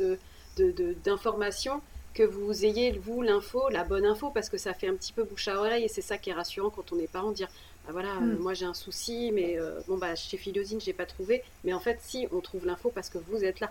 d'informations. 1.04 1.76
De, 1.76 1.80
que 2.16 2.22
vous 2.22 2.64
ayez, 2.64 2.92
vous, 2.92 3.20
l'info, 3.20 3.68
la 3.68 3.84
bonne 3.84 4.06
info, 4.06 4.30
parce 4.30 4.48
que 4.48 4.56
ça 4.56 4.72
fait 4.72 4.88
un 4.88 4.94
petit 4.94 5.12
peu 5.12 5.22
bouche 5.22 5.48
à 5.48 5.58
oreille 5.58 5.84
et 5.84 5.88
c'est 5.88 6.00
ça 6.00 6.16
qui 6.16 6.30
est 6.30 6.32
rassurant 6.32 6.70
quand 6.70 6.90
on 6.92 6.98
est 6.98 7.12
parent, 7.12 7.30
dire 7.30 7.48
ah, 7.86 7.92
voilà, 7.92 8.16
euh, 8.16 8.20
hmm. 8.20 8.38
moi 8.38 8.54
j'ai 8.54 8.64
un 8.64 8.74
souci, 8.74 9.30
mais 9.32 9.58
euh, 9.58 9.80
bon, 9.86 9.98
bah, 9.98 10.14
chez 10.14 10.38
Philosine, 10.38 10.80
j'ai 10.80 10.94
pas 10.94 11.04
trouvé. 11.04 11.42
Mais 11.62 11.74
en 11.74 11.78
fait, 11.78 11.98
si, 12.00 12.26
on 12.32 12.40
trouve 12.40 12.64
l'info 12.64 12.90
parce 12.92 13.10
que 13.10 13.18
vous 13.18 13.44
êtes 13.44 13.60
là. 13.60 13.70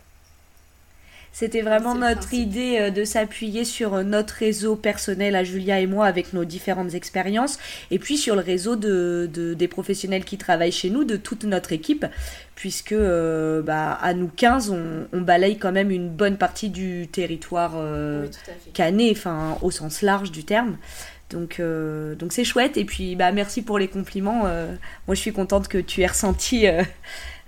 C'était 1.37 1.63
vraiment 1.63 1.95
notre 1.95 2.33
idée 2.33 2.77
euh, 2.79 2.91
de 2.91 3.03
s'appuyer 3.03 3.65
sur 3.65 4.05
notre 4.05 4.35
réseau 4.35 4.77
personnel 4.77 5.35
à 5.35 5.43
Julia 5.43 5.81
et 5.81 5.85
moi 5.85 6.05
avec 6.05 6.31
nos 6.31 6.45
différentes 6.45 6.93
expériences 6.93 7.59
et 7.91 7.99
puis 7.99 8.15
sur 8.15 8.35
le 8.35 8.41
réseau 8.41 8.77
de, 8.77 9.29
des 9.29 9.67
professionnels 9.67 10.23
qui 10.23 10.37
travaillent 10.37 10.71
chez 10.71 10.89
nous, 10.89 11.03
de 11.03 11.17
toute 11.17 11.43
notre 11.43 11.73
équipe, 11.73 12.05
puisque 12.55 12.95
bah, 12.95 13.99
à 14.01 14.13
nous 14.13 14.29
15, 14.33 14.73
on, 15.11 15.21
balaye 15.21 15.57
quand 15.57 15.73
même 15.73 15.91
une 15.91 16.07
bonne 16.07 16.37
partie 16.37 16.69
du 16.69 17.09
territoire 17.11 17.73
cané, 18.73 19.11
enfin 19.11 19.57
au 19.61 19.71
sens 19.71 20.01
large 20.01 20.31
du 20.31 20.45
terme. 20.45 20.77
Donc, 21.29 21.59
euh, 21.59 22.15
donc 22.15 22.33
c'est 22.33 22.43
chouette. 22.43 22.77
Et 22.77 22.85
puis, 22.85 23.15
bah, 23.15 23.31
merci 23.31 23.61
pour 23.61 23.79
les 23.79 23.87
compliments. 23.87 24.43
Euh, 24.45 24.73
moi, 25.07 25.15
je 25.15 25.21
suis 25.21 25.33
contente 25.33 25.67
que 25.67 25.77
tu 25.77 26.01
aies 26.01 26.07
ressenti 26.07 26.67
euh, 26.67 26.83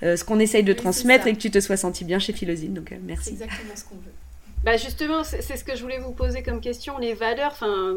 ce 0.01 0.23
qu'on 0.23 0.39
essaye 0.39 0.63
de 0.63 0.73
transmettre 0.73 1.27
et 1.27 1.33
que 1.33 1.39
tu 1.39 1.51
te 1.51 1.59
sois 1.59 1.77
senti 1.77 2.05
bien 2.05 2.19
chez 2.19 2.33
Philosine. 2.33 2.73
Donc, 2.73 2.93
merci. 3.03 3.25
C'est 3.25 3.43
exactement 3.43 3.75
ce 3.75 3.83
qu'on 3.85 3.95
veut. 3.95 4.13
Bah 4.63 4.75
justement, 4.75 5.23
c'est 5.23 5.55
ce 5.55 5.63
que 5.63 5.75
je 5.75 5.81
voulais 5.83 5.99
vous 5.99 6.11
poser 6.11 6.41
comme 6.41 6.59
question, 6.59 6.97
les 6.97 7.13
valeurs. 7.13 7.51
Enfin, 7.51 7.95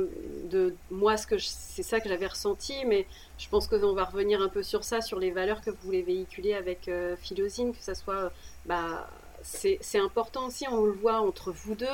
de 0.51 0.75
moi, 0.91 1.17
ce 1.17 1.27
que 1.27 1.37
c'est 1.39 1.83
ça 1.83 2.01
que 2.01 2.09
j'avais 2.09 2.27
ressenti, 2.27 2.75
mais 2.87 3.07
je 3.39 3.49
pense 3.49 3.67
que 3.67 3.77
on 3.83 3.95
va 3.95 4.05
revenir 4.05 4.43
un 4.43 4.49
peu 4.49 4.63
sur 4.63 4.85
ça, 4.85 5.01
sur 5.01 5.19
les 5.19 5.31
valeurs 5.31 5.63
que 5.63 5.71
vous 5.71 5.79
voulez 5.83 6.03
véhiculer 6.03 6.53
avec 6.53 6.89
euh, 6.89 7.17
Philosine, 7.17 7.73
que 7.73 7.83
ça 7.83 7.95
soit, 7.95 8.31
bah, 8.67 9.09
c'est 9.43 9.99
important 9.99 10.47
aussi. 10.47 10.67
On 10.71 10.85
le 10.85 10.93
voit 10.93 11.21
entre 11.21 11.51
vous 11.51 11.75
deux. 11.75 11.87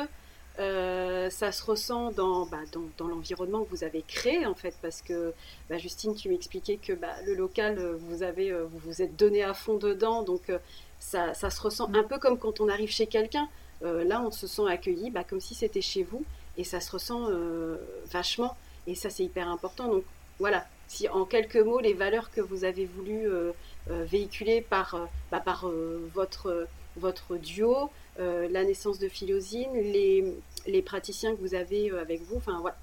Euh, 0.58 1.28
ça 1.28 1.52
se 1.52 1.62
ressent 1.62 2.12
dans, 2.12 2.46
bah, 2.46 2.60
dans, 2.72 2.84
dans 2.96 3.08
l'environnement 3.08 3.62
que 3.64 3.70
vous 3.70 3.84
avez 3.84 4.02
créé 4.02 4.46
en 4.46 4.54
fait 4.54 4.74
parce 4.80 5.02
que 5.02 5.34
bah, 5.68 5.76
Justine 5.76 6.14
tu 6.14 6.30
m'expliquais 6.30 6.78
que 6.78 6.94
bah, 6.94 7.12
le 7.26 7.34
local 7.34 7.78
vous 8.08 8.22
avez 8.22 8.52
vous 8.52 8.78
vous 8.78 9.02
êtes 9.02 9.16
donné 9.16 9.42
à 9.42 9.52
fond 9.52 9.76
dedans 9.76 10.22
donc 10.22 10.50
ça, 10.98 11.34
ça, 11.34 11.50
se 11.50 11.60
ressent 11.60 11.90
un 11.92 12.02
peu 12.04 12.18
comme 12.18 12.38
quand 12.38 12.60
on 12.60 12.70
arrive 12.70 12.88
chez 12.88 13.06
quelqu'un 13.06 13.50
euh, 13.82 14.04
là, 14.04 14.22
on 14.22 14.30
se 14.30 14.46
sent 14.46 14.66
accueilli 14.68 15.12
comme 15.28 15.40
si 15.40 15.54
c'était 15.54 15.80
chez 15.80 16.02
vous 16.02 16.24
et 16.56 16.64
ça 16.64 16.80
se 16.80 16.90
ressent 16.92 17.28
euh, 17.30 17.76
vachement. 18.06 18.56
Et 18.86 18.94
ça, 18.94 19.10
c'est 19.10 19.24
hyper 19.24 19.48
important. 19.48 19.88
Donc 19.88 20.04
voilà, 20.38 20.66
si 20.88 21.08
en 21.08 21.24
quelques 21.24 21.56
mots, 21.56 21.80
les 21.80 21.94
valeurs 21.94 22.30
que 22.30 22.40
vous 22.40 22.64
avez 22.64 22.86
voulu 22.86 23.28
euh, 23.28 23.52
véhiculer 23.88 24.60
par, 24.60 25.08
par 25.30 25.66
votre, 26.14 26.66
votre 26.96 27.36
duo, 27.36 27.90
la 28.18 28.64
naissance 28.64 28.98
de 28.98 29.08
Philosine, 29.08 29.72
les, 29.74 30.24
les 30.66 30.82
praticiens 30.82 31.34
que 31.34 31.40
vous 31.40 31.54
avez 31.54 31.90
avec 31.90 32.22
vous, 32.22 32.36
enfin 32.36 32.58
voilà, 32.60 32.76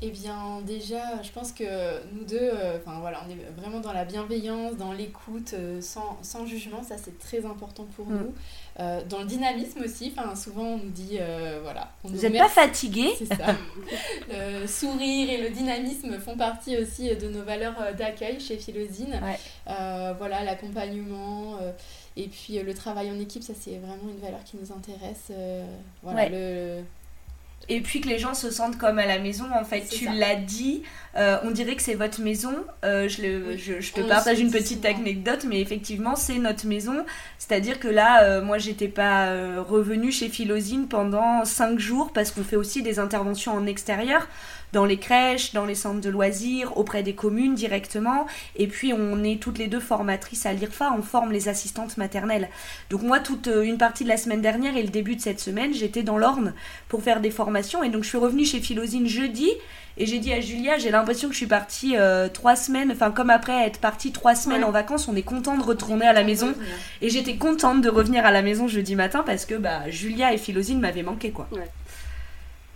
eh 0.00 0.10
bien, 0.10 0.60
déjà, 0.64 1.20
je 1.24 1.30
pense 1.32 1.50
que 1.50 1.64
nous 2.12 2.24
deux, 2.24 2.38
euh, 2.40 2.78
enfin 2.78 3.00
voilà, 3.00 3.20
on 3.26 3.30
est 3.32 3.60
vraiment 3.60 3.80
dans 3.80 3.92
la 3.92 4.04
bienveillance, 4.04 4.76
dans 4.76 4.92
l'écoute, 4.92 5.54
euh, 5.54 5.80
sans, 5.80 6.16
sans, 6.22 6.46
jugement, 6.46 6.84
ça 6.84 6.94
c'est 6.96 7.18
très 7.18 7.44
important 7.44 7.84
pour 7.96 8.06
mm. 8.06 8.18
nous. 8.18 8.34
Euh, 8.78 9.00
dans 9.08 9.18
le 9.18 9.24
dynamisme 9.24 9.80
aussi, 9.84 10.14
enfin 10.16 10.36
souvent 10.36 10.62
on 10.62 10.76
nous 10.76 10.90
dit, 10.90 11.18
voilà. 11.64 11.90
On 12.04 12.08
Vous 12.08 12.22
n'êtes 12.22 12.38
pas 12.38 12.48
fatigué 12.48 13.08
C'est 13.18 13.26
ça. 13.26 13.56
le 14.30 14.66
sourire 14.68 15.30
et 15.30 15.38
le 15.38 15.50
dynamisme 15.50 16.16
font 16.20 16.36
partie 16.36 16.76
aussi 16.76 17.12
de 17.16 17.28
nos 17.28 17.42
valeurs 17.42 17.74
d'accueil 17.98 18.38
chez 18.38 18.56
Philosine. 18.56 19.20
voilà, 19.66 20.44
l'accompagnement. 20.44 21.58
Et 22.18 22.28
puis 22.28 22.60
le 22.62 22.74
travail 22.74 23.10
en 23.10 23.18
équipe, 23.18 23.42
ça 23.42 23.54
c'est 23.58 23.78
vraiment 23.78 24.10
une 24.10 24.20
valeur 24.20 24.42
qui 24.44 24.56
nous 24.56 24.72
intéresse. 24.72 25.30
voilà, 26.02 26.28
le, 26.28 26.82
et 27.70 27.80
puis 27.82 28.00
que 28.00 28.08
les 28.08 28.18
gens 28.18 28.32
se 28.32 28.50
sentent 28.50 28.78
comme 28.78 28.98
à 28.98 29.04
la 29.04 29.18
maison. 29.18 29.44
En 29.54 29.64
fait, 29.64 29.82
tu 29.82 30.06
l'as 30.06 30.36
dit, 30.36 30.82
euh, 31.16 31.36
on 31.42 31.50
dirait 31.50 31.76
que 31.76 31.82
c'est 31.82 31.94
votre 31.94 32.22
maison. 32.22 32.54
Euh, 32.84 33.08
je, 33.08 33.22
le, 33.22 33.56
je, 33.58 33.92
te 33.92 34.00
partage 34.00 34.40
une 34.40 34.50
petite 34.50 34.84
anecdote, 34.86 35.44
mais 35.46 35.60
effectivement, 35.60 36.16
c'est 36.16 36.38
notre 36.38 36.66
maison. 36.66 37.04
C'est-à-dire 37.38 37.78
que 37.78 37.88
là, 37.88 38.22
euh, 38.22 38.42
moi, 38.42 38.56
j'étais 38.56 38.88
pas 38.88 39.34
revenue 39.58 40.12
chez 40.12 40.28
Philosine 40.28 40.88
pendant 40.88 41.44
5 41.44 41.78
jours 41.78 42.12
parce 42.14 42.30
qu'on 42.30 42.44
fait 42.44 42.56
aussi 42.56 42.82
des 42.82 42.98
interventions 42.98 43.52
en 43.52 43.66
extérieur 43.66 44.26
dans 44.72 44.84
les 44.84 44.98
crèches, 44.98 45.52
dans 45.52 45.64
les 45.64 45.74
centres 45.74 46.00
de 46.00 46.10
loisirs, 46.10 46.76
auprès 46.76 47.02
des 47.02 47.14
communes 47.14 47.54
directement. 47.54 48.26
Et 48.56 48.66
puis 48.66 48.92
on 48.92 49.22
est 49.24 49.40
toutes 49.40 49.58
les 49.58 49.66
deux 49.66 49.80
formatrices 49.80 50.46
à 50.46 50.52
l'IRFA, 50.52 50.94
on 50.96 51.02
forme 51.02 51.32
les 51.32 51.48
assistantes 51.48 51.96
maternelles. 51.96 52.48
Donc 52.90 53.02
moi, 53.02 53.20
toute 53.20 53.48
euh, 53.48 53.62
une 53.62 53.78
partie 53.78 54.04
de 54.04 54.08
la 54.08 54.16
semaine 54.16 54.40
dernière 54.40 54.76
et 54.76 54.82
le 54.82 54.88
début 54.88 55.16
de 55.16 55.20
cette 55.20 55.40
semaine, 55.40 55.72
j'étais 55.74 56.02
dans 56.02 56.18
l'Orne 56.18 56.54
pour 56.88 57.02
faire 57.02 57.20
des 57.20 57.30
formations. 57.30 57.82
Et 57.82 57.88
donc 57.88 58.04
je 58.04 58.08
suis 58.08 58.18
revenue 58.18 58.44
chez 58.44 58.60
Philosine 58.60 59.06
jeudi. 59.06 59.50
Et 60.00 60.06
j'ai 60.06 60.20
dit 60.20 60.32
à 60.32 60.40
Julia, 60.40 60.78
j'ai 60.78 60.90
l'impression 60.90 61.26
que 61.26 61.34
je 61.34 61.38
suis 61.38 61.48
partie 61.48 61.96
euh, 61.96 62.28
trois 62.28 62.54
semaines, 62.54 62.92
enfin 62.92 63.10
comme 63.10 63.30
après 63.30 63.66
être 63.66 63.80
partie 63.80 64.12
trois 64.12 64.36
semaines 64.36 64.62
en 64.62 64.70
vacances, 64.70 65.08
on 65.08 65.16
est 65.16 65.22
content 65.22 65.56
de 65.58 65.62
retourner 65.64 66.06
à 66.06 66.12
la 66.12 66.22
maison. 66.22 66.54
Et 67.02 67.10
j'étais 67.10 67.36
contente 67.36 67.80
de 67.80 67.88
revenir 67.88 68.24
à 68.24 68.30
la 68.30 68.42
maison 68.42 68.68
jeudi 68.68 68.94
matin 68.94 69.24
parce 69.26 69.44
que 69.44 69.56
bah, 69.56 69.90
Julia 69.90 70.32
et 70.32 70.38
Philosine 70.38 70.78
m'avaient 70.78 71.02
manqué 71.02 71.32
quoi. 71.32 71.48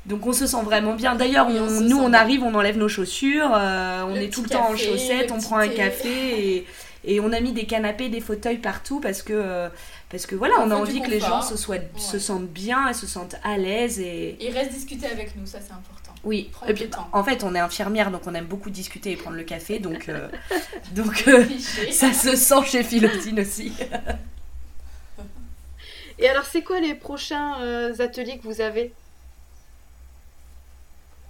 Donc 0.06 0.26
on 0.26 0.32
se 0.32 0.46
sent 0.46 0.62
vraiment 0.64 0.94
bien. 0.94 1.14
D'ailleurs, 1.14 1.48
nous 1.48 1.98
on 1.98 2.12
arrive, 2.12 2.42
on 2.42 2.54
enlève 2.54 2.76
nos 2.76 2.88
chaussures, 2.88 3.52
euh, 3.54 4.02
on 4.02 4.16
est 4.16 4.32
tout 4.32 4.42
le 4.42 4.48
temps 4.48 4.70
en 4.70 4.76
chaussettes, 4.76 5.30
on 5.30 5.40
prend 5.40 5.58
un 5.58 5.68
café 5.68 6.66
et, 7.04 7.20
on 7.20 7.32
a 7.32 7.40
mis 7.40 7.52
des 7.52 7.66
canapés, 7.66 8.08
des 8.08 8.20
fauteuils 8.20 8.58
partout 8.58 9.00
parce 9.00 9.22
que 9.22 9.32
euh, 9.32 9.68
parce 10.08 10.26
que 10.26 10.34
voilà, 10.34 10.54
on, 10.60 10.70
a 10.70 10.74
envie 10.74 11.00
que 11.00 11.10
les 11.10 11.20
gens 11.20 11.40
se, 11.40 11.56
se 11.56 12.18
sentent 12.18 12.48
bien 12.48 12.88
et 12.88 12.94
se 12.94 13.06
sentent 13.06 13.36
à 13.44 13.56
l'aise 13.56 14.00
et 14.00 14.36
ils 14.40 14.52
restent 14.52 14.72
discuter 14.72 15.06
avec 15.06 15.36
nous, 15.36 15.46
ça 15.46 15.58
c'est 15.60 15.72
important. 15.72 16.12
Oui, 16.24 16.50
et 16.68 16.74
puis, 16.74 16.88
en 17.12 17.24
fait, 17.24 17.42
on 17.42 17.52
est 17.54 17.58
infirmière, 17.58 18.12
donc 18.12 18.22
on 18.26 18.34
aime 18.34 18.44
beaucoup 18.44 18.70
discuter 18.70 19.12
et 19.12 19.16
prendre 19.16 19.36
le 19.36 19.42
café, 19.42 19.80
donc, 19.80 20.08
euh, 20.08 20.28
donc 20.92 21.28
ça 21.90 22.12
se 22.12 22.36
sent 22.36 22.62
chez 22.66 22.84
Philotine 22.84 23.40
aussi. 23.40 23.72
et 26.18 26.28
alors, 26.28 26.44
c'est 26.44 26.62
quoi 26.62 26.78
les 26.78 26.94
prochains 26.94 27.54
ateliers 27.98 28.38
que 28.38 28.44
vous 28.44 28.60
avez? 28.60 28.92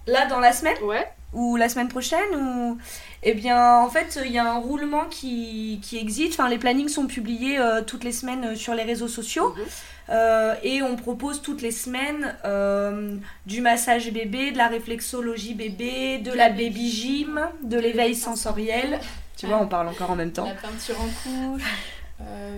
Là, 0.07 0.25
dans 0.27 0.39
la 0.39 0.51
semaine 0.51 0.77
Ouais. 0.83 1.07
Ou 1.33 1.55
la 1.55 1.67
semaine 1.67 1.87
prochaine 1.87 2.35
ou... 2.35 2.77
Eh 3.25 3.33
bien, 3.33 3.77
en 3.77 3.89
fait, 3.89 4.19
il 4.25 4.31
y 4.31 4.37
a 4.37 4.45
un 4.45 4.57
roulement 4.59 5.05
qui, 5.09 5.79
qui 5.81 5.97
existe. 5.97 6.33
Enfin, 6.39 6.49
les 6.49 6.57
plannings 6.57 6.89
sont 6.89 7.07
publiés 7.07 7.57
euh, 7.57 7.81
toutes 7.81 8.03
les 8.03 8.11
semaines 8.11 8.43
euh, 8.43 8.55
sur 8.55 8.75
les 8.75 8.83
réseaux 8.83 9.07
sociaux. 9.07 9.53
Mhm. 9.55 9.63
Euh, 10.09 10.55
et 10.61 10.81
on 10.81 10.97
propose 10.97 11.41
toutes 11.41 11.61
les 11.61 11.71
semaines 11.71 12.35
du 13.45 13.61
massage 13.61 14.11
bébé, 14.11 14.51
de 14.51 14.57
la 14.57 14.67
réflexologie 14.67 15.53
bébé, 15.53 16.17
de 16.17 16.33
la 16.33 16.49
baby 16.49 16.91
gym, 16.91 17.39
de 17.63 17.79
l'éveil 17.79 18.13
sensoriel. 18.13 18.99
Tu 19.37 19.47
vois, 19.47 19.59
on 19.61 19.67
parle 19.67 19.87
encore 19.87 20.11
en 20.11 20.15
même 20.15 20.33
temps. 20.33 20.45
La 20.45 20.55
peinture 20.55 20.95
en 20.99 21.07
couche, 21.23 21.63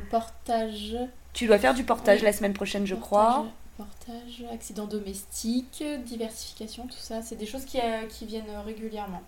portage. 0.10 0.96
Tu 1.34 1.46
dois 1.46 1.60
faire 1.60 1.76
du 1.76 1.84
portage 1.84 2.24
la 2.24 2.34
semaine 2.34 2.54
prochaine, 2.54 2.88
je 2.88 2.96
crois. 2.96 3.46
Portage, 3.78 4.46
accidents 4.52 4.88
domestiques, 4.88 5.84
diversification, 6.06 6.88
tout 6.88 6.98
ça, 6.98 7.22
c'est 7.22 7.36
des 7.36 7.46
choses 7.46 7.66
qui, 7.66 7.80
euh, 7.80 8.06
qui 8.08 8.26
viennent 8.26 8.50
régulièrement. 8.66 9.22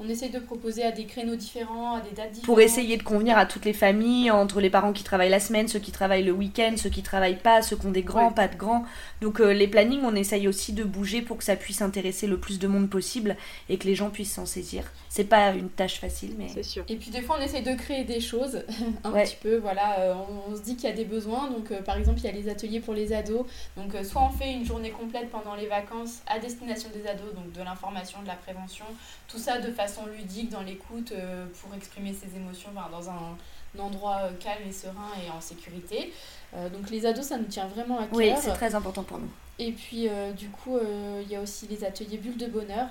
On 0.00 0.08
essaye 0.08 0.30
de 0.30 0.40
proposer 0.40 0.82
à 0.82 0.90
des 0.90 1.04
créneaux 1.04 1.36
différents, 1.36 1.94
à 1.94 2.00
des 2.00 2.10
dates 2.10 2.32
différentes. 2.32 2.46
Pour 2.46 2.60
essayer 2.60 2.96
de 2.96 3.04
convenir 3.04 3.38
à 3.38 3.46
toutes 3.46 3.64
les 3.64 3.72
familles, 3.72 4.28
entre 4.32 4.60
les 4.60 4.68
parents 4.68 4.92
qui 4.92 5.04
travaillent 5.04 5.30
la 5.30 5.38
semaine, 5.38 5.68
ceux 5.68 5.78
qui 5.78 5.92
travaillent 5.92 6.24
le 6.24 6.32
week-end, 6.32 6.74
ceux 6.76 6.90
qui 6.90 7.02
travaillent 7.02 7.38
pas, 7.38 7.62
ceux 7.62 7.76
qui 7.76 7.86
ont 7.86 7.92
des 7.92 8.02
grands, 8.02 8.32
pas 8.32 8.48
de 8.48 8.56
grands. 8.56 8.84
Donc 9.20 9.40
euh, 9.40 9.52
les 9.52 9.68
plannings, 9.68 10.02
on 10.02 10.16
essaye 10.16 10.48
aussi 10.48 10.72
de 10.72 10.82
bouger 10.82 11.22
pour 11.22 11.36
que 11.36 11.44
ça 11.44 11.54
puisse 11.54 11.80
intéresser 11.80 12.26
le 12.26 12.38
plus 12.38 12.58
de 12.58 12.66
monde 12.66 12.90
possible 12.90 13.36
et 13.68 13.78
que 13.78 13.86
les 13.86 13.94
gens 13.94 14.10
puissent 14.10 14.32
s'en 14.34 14.46
saisir. 14.46 14.82
C'est 15.08 15.28
pas 15.28 15.52
une 15.52 15.70
tâche 15.70 16.00
facile, 16.00 16.34
mais. 16.36 16.48
C'est 16.52 16.64
sûr. 16.64 16.84
Et 16.88 16.96
puis 16.96 17.10
des 17.10 17.22
fois, 17.22 17.36
on 17.38 17.42
essaye 17.42 17.62
de 17.62 17.74
créer 17.74 18.02
des 18.02 18.20
choses 18.20 18.64
un 19.04 19.12
petit 19.12 19.36
peu. 19.40 19.58
Voilà, 19.58 20.00
euh, 20.00 20.14
on, 20.48 20.56
se 20.56 20.62
dit 20.62 20.74
qu'il 20.74 20.88
y 20.88 20.92
a 20.92 20.96
des 20.96 21.04
besoins. 21.04 21.48
Donc 21.50 21.70
euh, 21.70 21.82
par 21.82 21.96
exemple, 21.96 22.18
il 22.18 22.24
y 22.24 22.28
a 22.28 22.32
les 22.32 22.48
ateliers 22.48 22.80
pour 22.80 22.94
les 22.94 23.12
ados. 23.12 23.46
Donc 23.76 23.94
soit 24.02 24.22
on 24.22 24.30
fait 24.30 24.52
une 24.52 24.64
journée 24.64 24.90
complète 24.90 25.30
pendant 25.30 25.54
les 25.54 25.66
vacances 25.66 26.22
à 26.26 26.40
destination 26.40 26.88
des 26.92 27.08
ados, 27.08 27.32
donc 27.32 27.52
de 27.52 27.62
l'information, 27.62 28.20
de 28.22 28.26
la 28.26 28.34
prévention, 28.34 28.86
tout 29.28 29.38
ça 29.38 29.60
de 29.60 29.70
façon 29.70 29.83
ludique, 30.16 30.50
dans 30.50 30.62
l'écoute, 30.62 31.12
euh, 31.12 31.46
pour 31.60 31.74
exprimer 31.74 32.12
ses 32.12 32.36
émotions 32.36 32.70
dans 32.90 33.10
un, 33.10 33.36
endroit 33.78 34.20
euh, 34.22 34.30
calme 34.38 34.62
et 34.68 34.72
serein 34.72 35.10
et 35.24 35.30
en 35.30 35.40
sécurité. 35.40 36.12
Euh, 36.54 36.68
donc 36.68 36.90
les 36.90 37.06
ados, 37.06 37.26
ça 37.26 37.38
nous 37.38 37.46
tient 37.46 37.66
vraiment 37.66 37.98
à 37.98 38.04
cœur. 38.06 38.14
Oui, 38.14 38.32
c'est 38.40 38.52
très 38.52 38.74
important 38.74 39.02
pour 39.02 39.18
nous. 39.18 39.30
Et 39.58 39.72
puis 39.72 40.08
du 40.36 40.48
coup, 40.48 40.76
il 41.22 41.28
y 41.28 41.36
a 41.36 41.40
aussi 41.40 41.68
les 41.68 41.84
ateliers 41.84 42.18
bulles 42.18 42.36
de 42.36 42.46
bonheur, 42.46 42.88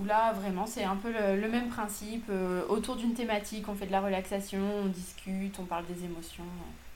où 0.00 0.04
là, 0.04 0.32
vraiment, 0.32 0.64
c'est 0.64 0.84
un 0.84 0.94
peu 0.94 1.10
le, 1.10 1.48
même 1.48 1.68
principe. 1.68 2.30
autour 2.68 2.94
d'une 2.94 3.14
thématique, 3.14 3.68
on 3.68 3.74
fait 3.74 3.86
de 3.86 3.92
la 3.92 4.00
relaxation, 4.00 4.60
on 4.84 4.86
discute, 4.86 5.58
on 5.58 5.64
parle 5.64 5.84
des 5.86 6.04
émotions. 6.04 6.44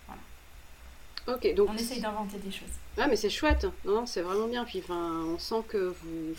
voilà. 0.07 1.37
Ok, 1.37 1.53
donc... 1.57 1.71
On 1.71 1.77
essaye 1.77 2.01
d'inventer 2.01 2.39
des 2.39 2.53
choses. 2.53 2.69
Ah, 2.97 3.09
mais 3.09 3.17
c'est 3.17 3.29
chouette. 3.29 3.67
Non, 3.85 4.07
c'est 4.07 4.23
vraiment 4.23 4.47
bien. 4.47 4.65
Puis, 4.65 4.79
enfin, 4.79 5.25
on 5.35 5.39
sent 5.39 5.65
que 5.67 5.93
vous 6.03 6.35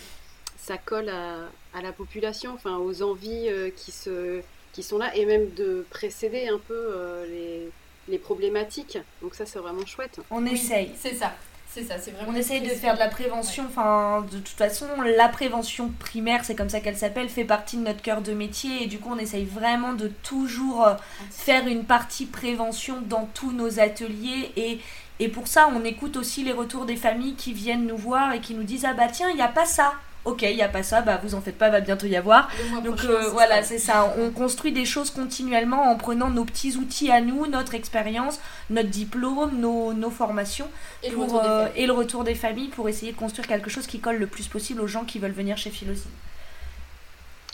ça 0.58 0.78
colle 0.78 1.10
à, 1.10 1.82
la 1.82 1.92
population, 1.92 2.54
enfin 2.54 2.78
aux 2.78 3.04
envies 3.04 3.50
euh, 3.50 3.70
qui, 3.76 3.92
se, 3.92 4.42
qui 4.74 4.84
sont 4.84 4.98
là, 4.98 5.16
et 5.16 5.26
même 5.26 5.54
de 5.54 5.86
précéder 5.90 6.48
un 6.48 6.58
peu 6.58 6.74
euh, 6.74 7.26
les, 7.28 7.70
les, 8.08 8.18
problématiques. 8.18 8.98
Donc 9.22 9.36
ça, 9.36 9.46
c'est 9.46 9.60
vraiment 9.60 9.86
chouette. 9.86 10.20
On 10.32 10.46
essaye. 10.46 10.92
C'est 10.98 11.14
ça. 11.14 11.34
C'est 11.70 11.84
ça, 11.84 12.00
c'est 12.00 12.12
vraiment. 12.12 12.32
On 12.32 12.36
essaye 12.36 12.62
de 12.62 12.70
faire 12.70 12.96
de 12.96 13.00
la 13.00 13.10
prévention. 13.10 13.66
Enfin, 13.68 14.26
de 14.32 14.38
toute 14.38 14.48
façon, 14.48 14.88
la 15.04 15.30
prévention 15.30 15.90
primaire, 16.00 16.44
c'est 16.44 16.56
comme 16.56 16.70
ça 16.70 16.80
qu'elle 16.80 16.98
s'appelle, 16.98 17.30
fait 17.30 17.44
partie 17.44 17.78
de 17.78 17.84
notre 17.84 18.02
cœur 18.02 18.22
de 18.22 18.34
métier. 18.34 18.84
Et 18.84 18.88
du 18.88 18.98
coup, 19.00 19.10
on 19.14 19.20
essaye 19.20 19.46
vraiment 19.46 19.94
de 19.94 20.08
toujours 20.24 20.88
euh, 20.88 20.96
faire 21.30 21.68
une 21.68 21.84
partie 21.84 22.26
prévention 22.26 23.02
dans 23.02 23.30
tous 23.34 23.52
nos 23.52 23.80
ateliers. 23.80 24.52
Et, 24.56 24.80
et 25.20 25.28
pour 25.28 25.48
ça, 25.48 25.70
on 25.72 25.84
écoute 25.84 26.18
aussi 26.18 26.44
les 26.44 26.54
retours 26.54 26.86
des 26.86 26.96
familles 26.96 27.36
qui 27.36 27.54
viennent 27.54 27.86
nous 27.86 27.98
voir 27.98 28.34
et 28.34 28.40
qui 28.40 28.56
nous 28.56 28.64
disent 28.64 28.86
Ah 28.86 28.94
bah 28.94 29.08
tiens, 29.12 29.30
il 29.30 29.36
n'y 29.36 29.42
a 29.42 29.48
pas 29.48 29.66
ça 29.66 29.94
ok, 30.28 30.42
il 30.44 30.56
n'y 30.56 30.62
a 30.62 30.68
pas 30.68 30.84
ça, 30.84 31.02
bah 31.02 31.20
vous 31.24 31.36
en 31.36 31.42
faites 31.42 31.58
pas, 31.58 31.70
va 31.70 31.80
bientôt 31.80 32.06
y 32.06 32.16
avoir. 32.16 32.50
Donc 32.84 33.04
euh, 33.04 33.30
voilà, 33.30 33.64
c'est 33.64 33.80
ça. 33.80 34.14
On 34.18 34.30
construit 34.32 34.72
des 34.72 34.86
choses 34.86 35.10
continuellement 35.10 35.84
en 35.84 35.96
prenant 35.96 36.30
nos 36.30 36.46
petits 36.46 36.76
outils 36.76 37.12
à 37.12 37.22
nous, 37.22 37.48
notre 37.48 37.74
expérience, 37.74 38.40
notre 38.70 38.90
diplôme, 38.90 39.58
nos, 39.60 39.94
nos 39.94 40.10
formations 40.10 40.68
et, 41.04 41.10
le 41.10 41.18
euh, 41.18 41.68
et, 41.76 41.88
le 41.88 41.94
retour 41.94 42.24
des 42.24 42.36
familles 42.36 42.68
pour 42.68 42.90
essayer 42.90 43.14
de 43.14 43.18
construire 43.18 43.48
quelque 43.48 43.70
chose 43.70 43.88
qui 43.88 44.00
colle 44.00 44.18
le 44.18 44.28
plus 44.28 44.48
possible 44.48 44.82
aux 44.82 44.88
gens 44.88 45.06
qui 45.06 45.20
veulent 45.20 45.32
venir 45.32 45.58
chez 45.58 45.70
Philosine. 45.70 46.12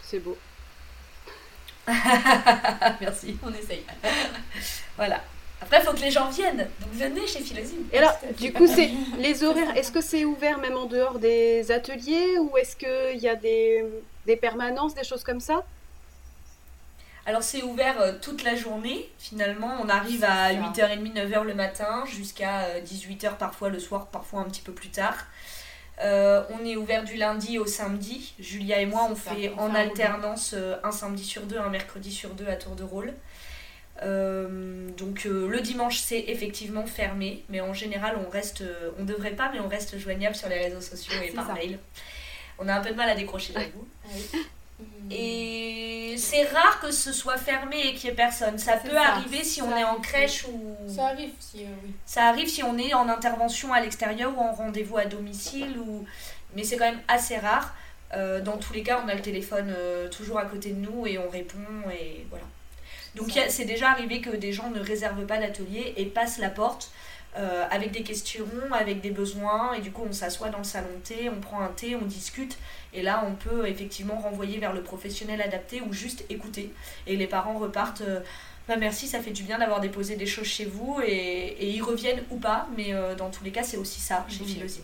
C'est 0.04 0.20
beau. 0.20 0.38
Merci. 3.02 3.38
On 3.44 3.54
essaye. 3.54 3.84
voilà. 4.98 5.22
Après, 5.64 5.80
il 5.80 5.86
faut 5.86 5.94
que 5.94 6.02
les 6.02 6.12
gens 6.12 6.30
viennent. 6.30 6.68
Donc 6.82 6.92
venez 6.94 7.26
chez 7.26 7.40
Philosine. 7.40 7.86
Et 7.92 7.98
alors, 7.98 8.14
du 8.38 8.52
coup, 8.52 8.68
c'est 8.68 8.92
les 9.18 9.44
horaires. 9.44 9.76
Est-ce 9.78 9.92
que 9.92 10.02
c'est 10.02 10.26
ouvert 10.26 10.60
même 10.60 10.76
en 10.76 10.86
dehors 10.86 11.20
des 11.20 11.72
ateliers 11.72 12.38
ou 12.38 12.58
est-ce 12.58 12.76
qu'il 12.76 13.22
y 13.22 13.30
a 13.30 13.36
des, 13.36 13.86
des 14.26 14.36
permanences, 14.36 14.94
des 14.94 15.04
choses 15.04 15.24
comme 15.24 15.40
ça? 15.40 15.64
Alors 17.26 17.42
c'est 17.42 17.64
ouvert 17.64 18.02
euh, 18.02 18.12
toute 18.22 18.44
la 18.44 18.56
journée, 18.56 19.10
finalement. 19.18 19.78
On 19.82 19.88
arrive 19.88 20.26
à 20.26 20.52
8h30, 20.54 21.14
9h 21.14 21.44
le 21.44 21.54
matin, 21.54 22.04
jusqu'à 22.06 22.80
18h 22.82 23.26
euh, 23.26 23.32
parfois 23.32 23.70
le 23.70 23.80
soir, 23.80 24.08
parfois 24.08 24.42
un 24.42 24.46
petit 24.46 24.62
peu 24.62 24.74
plus 24.74 24.90
tard. 24.90 25.16
Euh, 26.04 26.44
on 26.50 26.66
est 26.66 26.76
ouvert 26.76 27.06
du 27.06 27.16
lundi 27.16 27.60
au 27.60 27.66
samedi. 27.66 28.34
Julia 28.40 28.82
et 28.82 28.86
moi, 28.86 29.08
on 29.10 29.16
fait 29.16 29.54
en 29.58 29.74
alternance 29.74 30.54
un 30.84 30.92
samedi 30.92 31.24
sur 31.24 31.44
deux, 31.44 31.58
un 31.58 31.70
mercredi 31.70 32.12
sur 32.12 32.32
deux 32.32 32.48
à 32.48 32.58
tour 32.58 32.76
de 32.76 32.84
rôle. 32.84 33.14
Donc 35.06 35.26
le 35.26 35.60
dimanche 35.62 36.00
c'est 36.00 36.26
effectivement 36.28 36.86
fermé, 36.86 37.44
mais 37.50 37.62
en 37.62 37.74
général 37.74 38.18
on 38.26 38.30
reste, 38.30 38.64
on 39.00 39.04
devrait 39.04 39.32
pas, 39.32 39.50
mais 39.52 39.60
on 39.60 39.68
reste 39.68 39.98
joignable 39.98 40.36
sur 40.36 40.50
les 40.50 40.60
réseaux 40.60 40.82
sociaux 40.82 41.14
et 41.24 41.32
par 41.32 41.54
mail. 41.54 41.80
On 42.60 42.68
a 42.68 42.76
un 42.76 42.82
peu 42.82 42.92
de 42.92 42.96
mal 42.96 43.10
à 43.10 43.16
décrocher, 43.16 43.54
j'avoue. 43.54 43.88
Ah 44.06 44.38
et 45.12 46.16
c'est 46.18 46.44
rare 46.44 46.80
que 46.80 46.92
ce 46.92 47.12
soit 47.12 47.38
fermé 47.38 47.80
et 47.80 47.94
qu'il 47.94 48.10
n'y 48.10 48.14
ait 48.14 48.16
personne. 48.16 48.58
Ça 48.58 48.78
peut 48.78 48.96
arriver 48.96 49.44
si 49.44 49.62
on 49.62 49.76
est 49.76 49.84
en 49.84 50.00
crèche 50.00 50.46
ou. 50.46 50.76
Ça 50.88 51.08
arrive 51.08 51.32
si, 51.40 51.64
euh, 51.64 51.68
oui. 51.84 51.94
Ça 52.06 52.26
arrive 52.26 52.48
si 52.48 52.64
on 52.64 52.78
est 52.78 52.94
en 52.94 53.10
intervention 53.10 53.74
à 53.74 53.82
l'extérieur 53.82 54.38
ou 54.38 54.42
en 54.42 54.54
rendez-vous 54.54 54.98
à 54.98 55.06
domicile. 55.06 55.78
Ou... 55.78 56.06
Mais 56.56 56.64
c'est 56.64 56.78
quand 56.78 56.90
même 56.90 57.02
assez 57.08 57.38
rare. 57.38 57.76
Euh, 58.14 58.42
dans 58.42 58.58
tous 58.58 58.74
les 58.74 58.84
cas, 58.84 59.02
on 59.04 59.10
a 59.10 59.16
le 59.16 59.22
téléphone 59.22 59.74
euh, 59.76 60.08
toujours 60.10 60.38
à 60.38 60.46
côté 60.46 60.72
de 60.72 60.80
nous 60.80 61.08
et 61.08 61.18
on 61.18 61.30
répond. 61.30 61.58
Et 61.92 62.26
voilà. 62.30 62.46
Donc 63.16 63.32
c'est 63.50 63.66
déjà 63.66 63.92
arrivé 63.92 64.22
que 64.22 64.36
des 64.36 64.54
gens 64.54 64.70
ne 64.70 64.80
réservent 64.80 65.26
pas 65.26 65.38
d'atelier 65.38 65.94
et 65.98 66.06
passent 66.06 66.40
la 66.40 66.50
porte 66.50 66.92
euh, 67.36 67.66
avec 67.72 67.92
des 67.92 68.04
questions, 68.04 68.46
avec 68.72 69.02
des 69.02 69.10
besoins, 69.10 69.74
et 69.74 69.82
du 69.82 69.92
coup 69.92 70.04
on 70.08 70.14
s'assoit 70.14 70.50
dans 70.50 70.60
le 70.60 70.64
salon 70.64 70.90
de 70.96 71.02
thé, 71.02 71.30
on 71.30 71.40
prend 71.40 71.62
un 71.62 71.70
thé, 71.70 71.96
on 71.96 72.06
discute, 72.06 72.60
et 72.94 73.02
là 73.02 73.26
on 73.28 73.34
peut 73.34 73.68
effectivement 73.68 74.20
renvoyer 74.20 74.60
vers 74.60 74.72
le 74.72 74.84
professionnel 74.84 75.42
adapté 75.42 75.82
ou 75.82 75.94
juste 75.94 76.26
écouter. 76.30 76.72
Et 77.08 77.16
les 77.16 77.26
parents 77.26 77.58
repartent, 77.58 78.02
euh, 78.02 78.20
bah 78.68 78.76
merci, 78.78 79.08
ça 79.08 79.20
fait 79.20 79.32
du 79.32 79.42
bien 79.42 79.58
d'avoir 79.58 79.80
déposé 79.80 80.16
des 80.16 80.28
choses 80.28 80.46
chez 80.46 80.66
vous, 80.66 81.00
et, 81.04 81.72
ils 81.72 81.82
reviennent 81.82 82.24
ou 82.30 82.38
pas, 82.38 82.68
mais 82.78 82.94
euh, 82.94 83.16
dans 83.16 83.32
tous 83.32 83.44
les 83.44 83.52
cas 83.52 83.64
c'est 83.64 83.78
aussi 83.78 84.00
ça 84.00 84.28
chez 84.30 84.44
Philosine. 84.44 84.84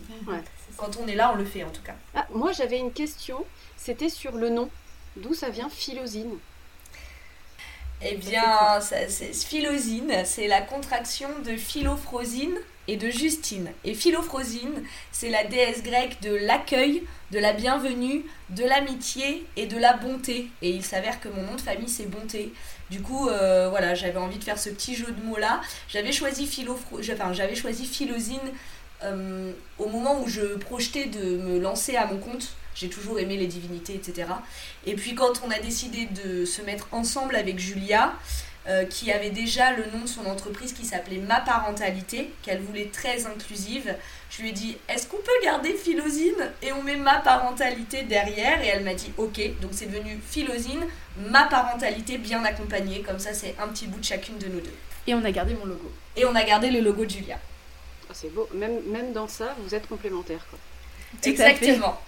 Quand 0.76 0.98
on 1.00 1.06
est 1.06 1.14
là, 1.14 1.30
on 1.32 1.36
le 1.36 1.44
fait 1.44 1.62
en 1.62 1.70
tout 1.70 1.82
cas. 1.82 1.94
Ah, 2.16 2.26
moi 2.32 2.50
j'avais 2.50 2.78
une 2.78 2.92
question, 2.92 3.44
c'était 3.76 4.08
sur 4.08 4.32
le 4.36 4.48
nom. 4.48 4.68
D'où 5.16 5.34
ça 5.34 5.50
vient 5.50 5.68
Philosine? 5.68 6.36
Eh 8.02 8.16
bien, 8.16 8.80
c'est 8.80 9.34
Philosine, 9.34 10.24
c'est 10.24 10.48
la 10.48 10.62
contraction 10.62 11.28
de 11.44 11.56
Philophrosine 11.56 12.56
et 12.88 12.96
de 12.96 13.10
Justine. 13.10 13.70
Et 13.84 13.94
Philophrosine, 13.94 14.82
c'est 15.12 15.28
la 15.28 15.44
déesse 15.44 15.82
grecque 15.82 16.20
de 16.22 16.34
l'accueil, 16.34 17.02
de 17.30 17.38
la 17.38 17.52
bienvenue, 17.52 18.24
de 18.48 18.64
l'amitié 18.64 19.46
et 19.56 19.66
de 19.66 19.76
la 19.76 19.92
bonté. 19.92 20.48
Et 20.62 20.70
il 20.70 20.82
s'avère 20.82 21.20
que 21.20 21.28
mon 21.28 21.42
nom 21.42 21.56
de 21.56 21.60
famille, 21.60 21.88
c'est 21.88 22.06
Bonté. 22.06 22.52
Du 22.90 23.02
coup, 23.02 23.28
euh, 23.28 23.68
voilà, 23.68 23.94
j'avais 23.94 24.18
envie 24.18 24.38
de 24.38 24.44
faire 24.44 24.58
ce 24.58 24.70
petit 24.70 24.94
jeu 24.94 25.12
de 25.12 25.22
mots-là. 25.22 25.60
J'avais 25.88 26.12
choisi, 26.12 26.48
enfin, 27.12 27.32
j'avais 27.34 27.54
choisi 27.54 27.84
Philosine 27.84 28.38
euh, 29.04 29.52
au 29.78 29.88
moment 29.88 30.22
où 30.22 30.28
je 30.28 30.56
projetais 30.56 31.04
de 31.06 31.36
me 31.36 31.60
lancer 31.60 31.96
à 31.96 32.06
mon 32.06 32.18
compte 32.18 32.54
j'ai 32.74 32.88
toujours 32.88 33.18
aimé 33.18 33.36
les 33.36 33.46
divinités, 33.46 33.94
etc. 33.94 34.28
Et 34.86 34.94
puis 34.94 35.14
quand 35.14 35.42
on 35.44 35.50
a 35.50 35.58
décidé 35.58 36.06
de 36.06 36.44
se 36.44 36.62
mettre 36.62 36.88
ensemble 36.92 37.36
avec 37.36 37.58
Julia, 37.58 38.14
euh, 38.68 38.84
qui 38.84 39.10
avait 39.10 39.30
déjà 39.30 39.72
le 39.72 39.86
nom 39.86 40.02
de 40.02 40.06
son 40.06 40.26
entreprise 40.26 40.74
qui 40.74 40.84
s'appelait 40.84 41.16
Ma 41.16 41.40
Parentalité, 41.40 42.30
qu'elle 42.42 42.60
voulait 42.60 42.90
très 42.92 43.26
inclusive, 43.26 43.96
je 44.28 44.42
lui 44.42 44.50
ai 44.50 44.52
dit 44.52 44.76
est-ce 44.86 45.06
qu'on 45.06 45.16
peut 45.16 45.32
garder 45.42 45.72
Philosine? 45.72 46.52
Et 46.60 46.70
on 46.72 46.82
met 46.82 46.96
Ma 46.96 47.20
Parentalité 47.20 48.02
derrière 48.02 48.62
Et 48.62 48.66
elle 48.66 48.84
m'a 48.84 48.92
dit 48.92 49.12
ok, 49.16 49.40
donc 49.62 49.70
c'est 49.72 49.86
devenu 49.86 50.20
Philosine, 50.28 50.86
Ma 51.30 51.44
Parentalité 51.44 52.18
bien 52.18 52.44
accompagnée, 52.44 53.00
comme 53.00 53.18
ça 53.18 53.32
c'est 53.32 53.54
un 53.58 53.68
petit 53.68 53.86
bout 53.86 53.98
de 53.98 54.04
chacune 54.04 54.36
de 54.36 54.46
nous 54.46 54.60
deux. 54.60 54.74
Et 55.06 55.14
on 55.14 55.24
a 55.24 55.30
gardé 55.30 55.54
mon 55.54 55.64
logo. 55.64 55.90
Et 56.14 56.26
on 56.26 56.34
a 56.34 56.44
gardé 56.44 56.70
le 56.70 56.80
logo 56.80 57.06
de 57.06 57.10
Julia. 57.10 57.38
Ah, 58.10 58.12
c'est 58.12 58.32
beau, 58.32 58.46
même, 58.52 58.82
même 58.86 59.14
dans 59.14 59.26
ça, 59.26 59.56
vous 59.58 59.74
êtes 59.74 59.88
complémentaires. 59.88 60.46
Quoi. 60.50 60.58
Exactement 61.24 61.98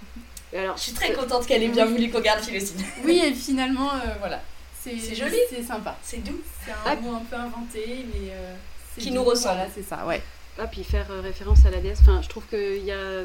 je 0.52 0.80
suis 0.80 0.92
très 0.92 1.12
contente 1.12 1.46
qu'elle 1.46 1.62
ait 1.62 1.68
bien 1.68 1.86
voulu 1.86 2.10
qu'on 2.10 2.20
garde 2.20 2.42
Philosine. 2.42 2.84
Oui, 3.04 3.22
et 3.24 3.34
finalement, 3.34 3.90
euh, 3.90 4.14
voilà. 4.18 4.40
C'est 4.80 5.14
joli. 5.14 5.36
C'est 5.48 5.62
sympa. 5.62 5.96
C'est 6.02 6.22
doux. 6.24 6.40
C'est 6.64 6.72
un 6.72 6.76
ah. 6.84 6.96
mot 6.96 7.14
un 7.14 7.24
peu 7.24 7.36
inventé, 7.36 8.06
mais. 8.12 8.30
Euh, 8.32 8.54
qui 8.98 9.10
nous 9.10 9.22
ressemble. 9.22 9.54
Voilà, 9.54 9.70
c'est 9.74 9.82
ça, 9.82 10.04
ouais. 10.06 10.20
Ah, 10.58 10.66
puis 10.66 10.84
faire 10.84 11.06
euh, 11.10 11.20
référence 11.20 11.64
à 11.64 11.70
la 11.70 11.78
déesse. 11.78 12.00
Enfin, 12.02 12.20
je 12.20 12.28
trouve 12.28 12.44
qu'il 12.46 12.84
y 12.84 12.92
a 12.92 13.22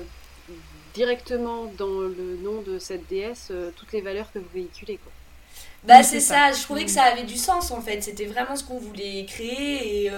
directement 0.94 1.66
dans 1.78 2.00
le 2.00 2.40
nom 2.42 2.62
de 2.62 2.80
cette 2.80 3.08
déesse 3.08 3.52
toutes 3.76 3.92
les 3.92 4.02
valeurs 4.02 4.32
que 4.32 4.40
vous 4.40 4.50
véhiculez, 4.54 4.98
quoi. 4.98 5.12
Bah, 5.84 6.04
c'est 6.04 6.20
ça. 6.20 6.52
je 6.52 6.62
trouvais 6.62 6.86
que 6.86 6.92
ça 6.92 7.04
avait 7.04 7.24
du 7.24 7.38
sens 7.38 7.72
en 7.72 7.82
fait. 7.82 8.02
C'était 8.02 8.26
vraiment 8.26 8.56
ce 8.56 8.64
qu'on 8.64 8.80
voulait 8.80 9.26
créer 9.26 10.06
et, 10.06 10.12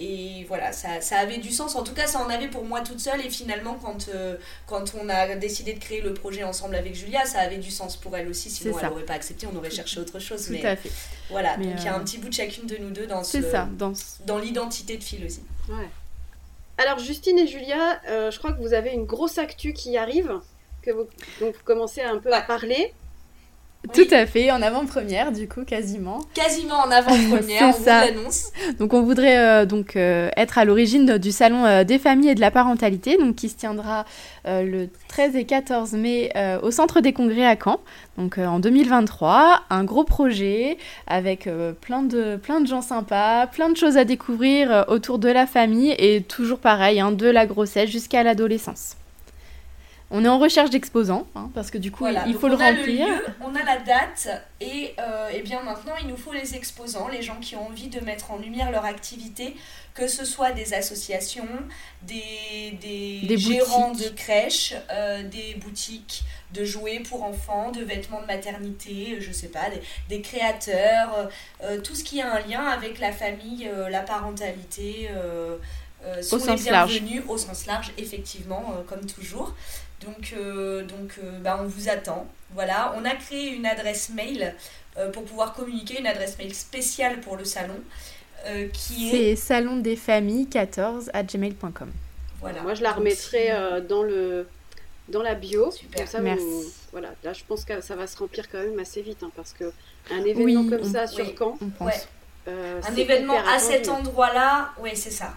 et 0.00 0.44
voilà, 0.48 0.72
ça, 0.72 1.02
ça, 1.02 1.18
avait 1.18 1.36
du 1.36 1.50
sens. 1.50 1.76
En 1.76 1.82
tout 1.82 1.92
cas, 1.92 2.06
ça 2.06 2.20
en 2.20 2.30
avait 2.30 2.48
pour 2.48 2.64
moi 2.64 2.80
toute 2.80 3.00
seule. 3.00 3.20
Et 3.20 3.28
finalement, 3.28 3.78
quand, 3.82 4.08
euh, 4.08 4.36
quand 4.66 4.94
on 4.94 5.08
a 5.10 5.36
décidé 5.36 5.74
de 5.74 5.78
créer 5.78 6.00
le 6.00 6.14
projet 6.14 6.42
ensemble 6.42 6.74
avec 6.74 6.94
Julia, 6.94 7.26
ça 7.26 7.40
avait 7.40 7.58
du 7.58 7.70
sens 7.70 7.96
pour 7.96 8.16
elle 8.16 8.26
aussi. 8.28 8.48
Sinon, 8.48 8.78
elle 8.78 8.88
n'aurait 8.88 9.04
pas 9.04 9.12
accepté. 9.12 9.46
On 9.52 9.56
aurait 9.56 9.70
cherché 9.70 10.00
autre 10.00 10.18
chose. 10.18 10.46
Tout 10.46 10.52
mais 10.52 10.64
à 10.64 10.74
fait. 10.74 10.90
Voilà, 11.28 11.56
donc 11.58 11.74
il 11.76 11.84
y 11.84 11.88
a 11.88 11.94
un 11.94 12.00
euh, 12.00 12.02
petit 12.02 12.16
bout 12.16 12.30
de 12.30 12.34
chacune 12.34 12.66
de 12.66 12.78
nous 12.78 12.90
deux 12.90 13.06
dans, 13.06 13.22
ce, 13.22 13.42
ça, 13.42 13.68
dans... 13.72 13.92
dans 14.24 14.38
l'identité 14.38 14.96
de 14.96 15.04
Philosie. 15.04 15.42
Ouais. 15.68 15.88
Alors, 16.78 16.98
Justine 16.98 17.38
et 17.38 17.46
Julia, 17.46 18.00
euh, 18.08 18.30
je 18.30 18.38
crois 18.38 18.52
que 18.52 18.60
vous 18.62 18.72
avez 18.72 18.92
une 18.92 19.04
grosse 19.04 19.36
actu 19.36 19.74
qui 19.74 19.98
arrive, 19.98 20.40
que 20.80 20.90
vous, 20.92 21.06
donc 21.40 21.54
vous 21.54 21.62
commencez 21.64 22.00
un 22.00 22.16
peu 22.16 22.32
à 22.32 22.40
parler. 22.40 22.94
Tout 23.94 24.06
à 24.10 24.26
fait, 24.26 24.50
en 24.50 24.60
avant-première, 24.60 25.32
du 25.32 25.48
coup, 25.48 25.64
quasiment. 25.64 26.20
Quasiment 26.34 26.76
en 26.76 26.90
avant-première, 26.90 27.62
on 27.68 27.72
ça. 27.72 28.04
l'annonce. 28.04 28.52
Donc, 28.78 28.92
on 28.92 29.02
voudrait 29.02 29.38
euh, 29.38 29.64
donc 29.64 29.96
euh, 29.96 30.28
être 30.36 30.58
à 30.58 30.66
l'origine 30.66 31.16
du 31.16 31.32
salon 31.32 31.64
euh, 31.64 31.82
des 31.82 31.98
familles 31.98 32.28
et 32.30 32.34
de 32.34 32.42
la 32.42 32.50
parentalité, 32.50 33.16
donc 33.16 33.36
qui 33.36 33.48
se 33.48 33.56
tiendra 33.56 34.04
le 34.46 34.88
13 35.08 35.36
et 35.36 35.44
14 35.44 35.92
mai 35.92 36.32
au 36.62 36.70
Centre 36.70 37.00
des 37.00 37.12
Congrès 37.12 37.44
à 37.44 37.56
Caen, 37.62 37.80
donc 38.16 38.38
en 38.38 38.58
2023. 38.58 39.62
Un 39.68 39.84
gros 39.84 40.04
projet 40.04 40.78
avec 41.06 41.48
plein 41.80 42.02
de 42.02 42.36
plein 42.36 42.60
de 42.60 42.66
gens 42.66 42.80
sympas, 42.80 43.46
plein 43.46 43.68
de 43.68 43.76
choses 43.76 43.98
à 43.98 44.04
découvrir 44.04 44.86
autour 44.88 45.18
de 45.18 45.28
la 45.28 45.46
famille 45.46 45.94
et 45.98 46.22
toujours 46.22 46.58
pareil, 46.58 47.00
hein, 47.00 47.12
de 47.12 47.26
la 47.26 47.46
grossesse 47.46 47.90
jusqu'à 47.90 48.22
l'adolescence. 48.22 48.96
On 50.12 50.24
est 50.24 50.28
en 50.28 50.40
recherche 50.40 50.70
d'exposants, 50.70 51.28
hein, 51.36 51.50
parce 51.54 51.70
que 51.70 51.78
du 51.78 51.92
coup, 51.92 52.04
il 52.26 52.34
faut 52.34 52.48
le 52.48 52.56
remplir. 52.56 53.06
on 53.40 53.54
a 53.54 53.62
la 53.62 53.78
date, 53.78 54.28
et, 54.60 54.92
euh, 54.98 55.28
et, 55.28 55.40
bien 55.42 55.62
maintenant, 55.62 55.94
il 56.00 56.08
nous 56.08 56.16
faut 56.16 56.32
les 56.32 56.56
exposants, 56.56 57.06
les 57.06 57.22
gens 57.22 57.36
qui 57.40 57.54
ont 57.54 57.68
envie 57.68 57.86
de 57.86 58.00
mettre 58.00 58.32
en 58.32 58.38
lumière 58.38 58.72
leur 58.72 58.84
activité, 58.84 59.54
que 59.94 60.08
ce 60.08 60.24
soit 60.24 60.50
des 60.50 60.74
associations, 60.74 61.46
des, 62.02 62.76
des, 62.80 63.38
gérants 63.38 63.92
de 63.92 64.08
crèches, 64.08 64.74
euh, 64.90 65.22
des 65.22 65.54
boutiques 65.54 66.24
de 66.54 66.64
jouets 66.64 66.98
pour 66.98 67.22
enfants, 67.22 67.70
de 67.70 67.84
vêtements 67.84 68.20
de 68.20 68.26
maternité, 68.26 69.18
je 69.20 69.30
sais 69.30 69.48
pas, 69.48 69.68
des, 70.08 70.22
créateurs, 70.22 71.28
euh, 71.62 71.80
tout 71.80 71.94
ce 71.94 72.02
qui 72.02 72.20
a 72.20 72.34
un 72.34 72.40
lien 72.48 72.64
avec 72.64 72.98
la 72.98 73.12
famille, 73.12 73.70
la 73.88 74.00
parentalité. 74.00 75.08
sont 76.20 76.36
au 76.36 76.38
sens 76.40 76.64
les 76.64 76.70
bienvenus 76.70 77.14
large. 77.16 77.28
au 77.28 77.38
sens 77.38 77.66
large, 77.66 77.92
effectivement, 77.96 78.74
comme 78.88 79.06
toujours. 79.06 79.54
Donc, 80.00 80.34
euh, 80.36 80.82
donc 80.84 81.18
euh, 81.22 81.38
bah, 81.40 81.58
on 81.60 81.66
vous 81.66 81.88
attend. 81.88 82.26
Voilà, 82.54 82.94
on 82.96 83.04
a 83.04 83.14
créé 83.14 83.50
une 83.50 83.66
adresse 83.66 84.10
mail 84.10 84.54
euh, 84.96 85.10
pour 85.10 85.24
pouvoir 85.24 85.52
communiquer, 85.52 86.00
une 86.00 86.06
adresse 86.06 86.38
mail 86.38 86.54
spéciale 86.54 87.20
pour 87.20 87.36
le 87.36 87.44
salon. 87.44 87.76
qui 88.72 89.10
est, 89.10 89.36
C'est 89.36 89.54
salondesfamilles14 89.54 91.10
à 91.12 91.22
gmail.com. 91.22 91.90
Voilà. 92.40 92.62
Moi, 92.62 92.74
je 92.74 92.82
la 92.82 92.92
remettrai 92.92 93.50
dans, 93.88 94.02
le, 94.02 94.48
dans 95.08 95.22
la 95.22 95.34
bio. 95.34 95.70
Super. 95.70 96.06
Merci. 96.22 96.44
voilà, 96.90 97.10
là, 97.22 97.34
je 97.34 97.44
pense 97.46 97.66
que 97.66 97.82
ça 97.82 97.94
va 97.96 98.06
se 98.06 98.16
remplir 98.16 98.48
quand 98.50 98.58
même 98.58 98.78
assez 98.78 99.02
vite 99.02 99.22
hein, 99.22 99.30
parce 99.36 99.52
que 99.52 99.70
un 100.10 100.24
événement 100.24 100.66
comme 100.68 100.90
ça 100.90 101.06
sur 101.06 101.26
oui, 101.26 101.34
Caen. 101.38 101.58
un 102.46 102.96
événement 102.96 103.38
à 103.46 103.58
cet 103.58 103.88
endroit-là, 103.90 104.72
oui, 104.80 104.90
c'est 104.94 105.10
ça. 105.10 105.34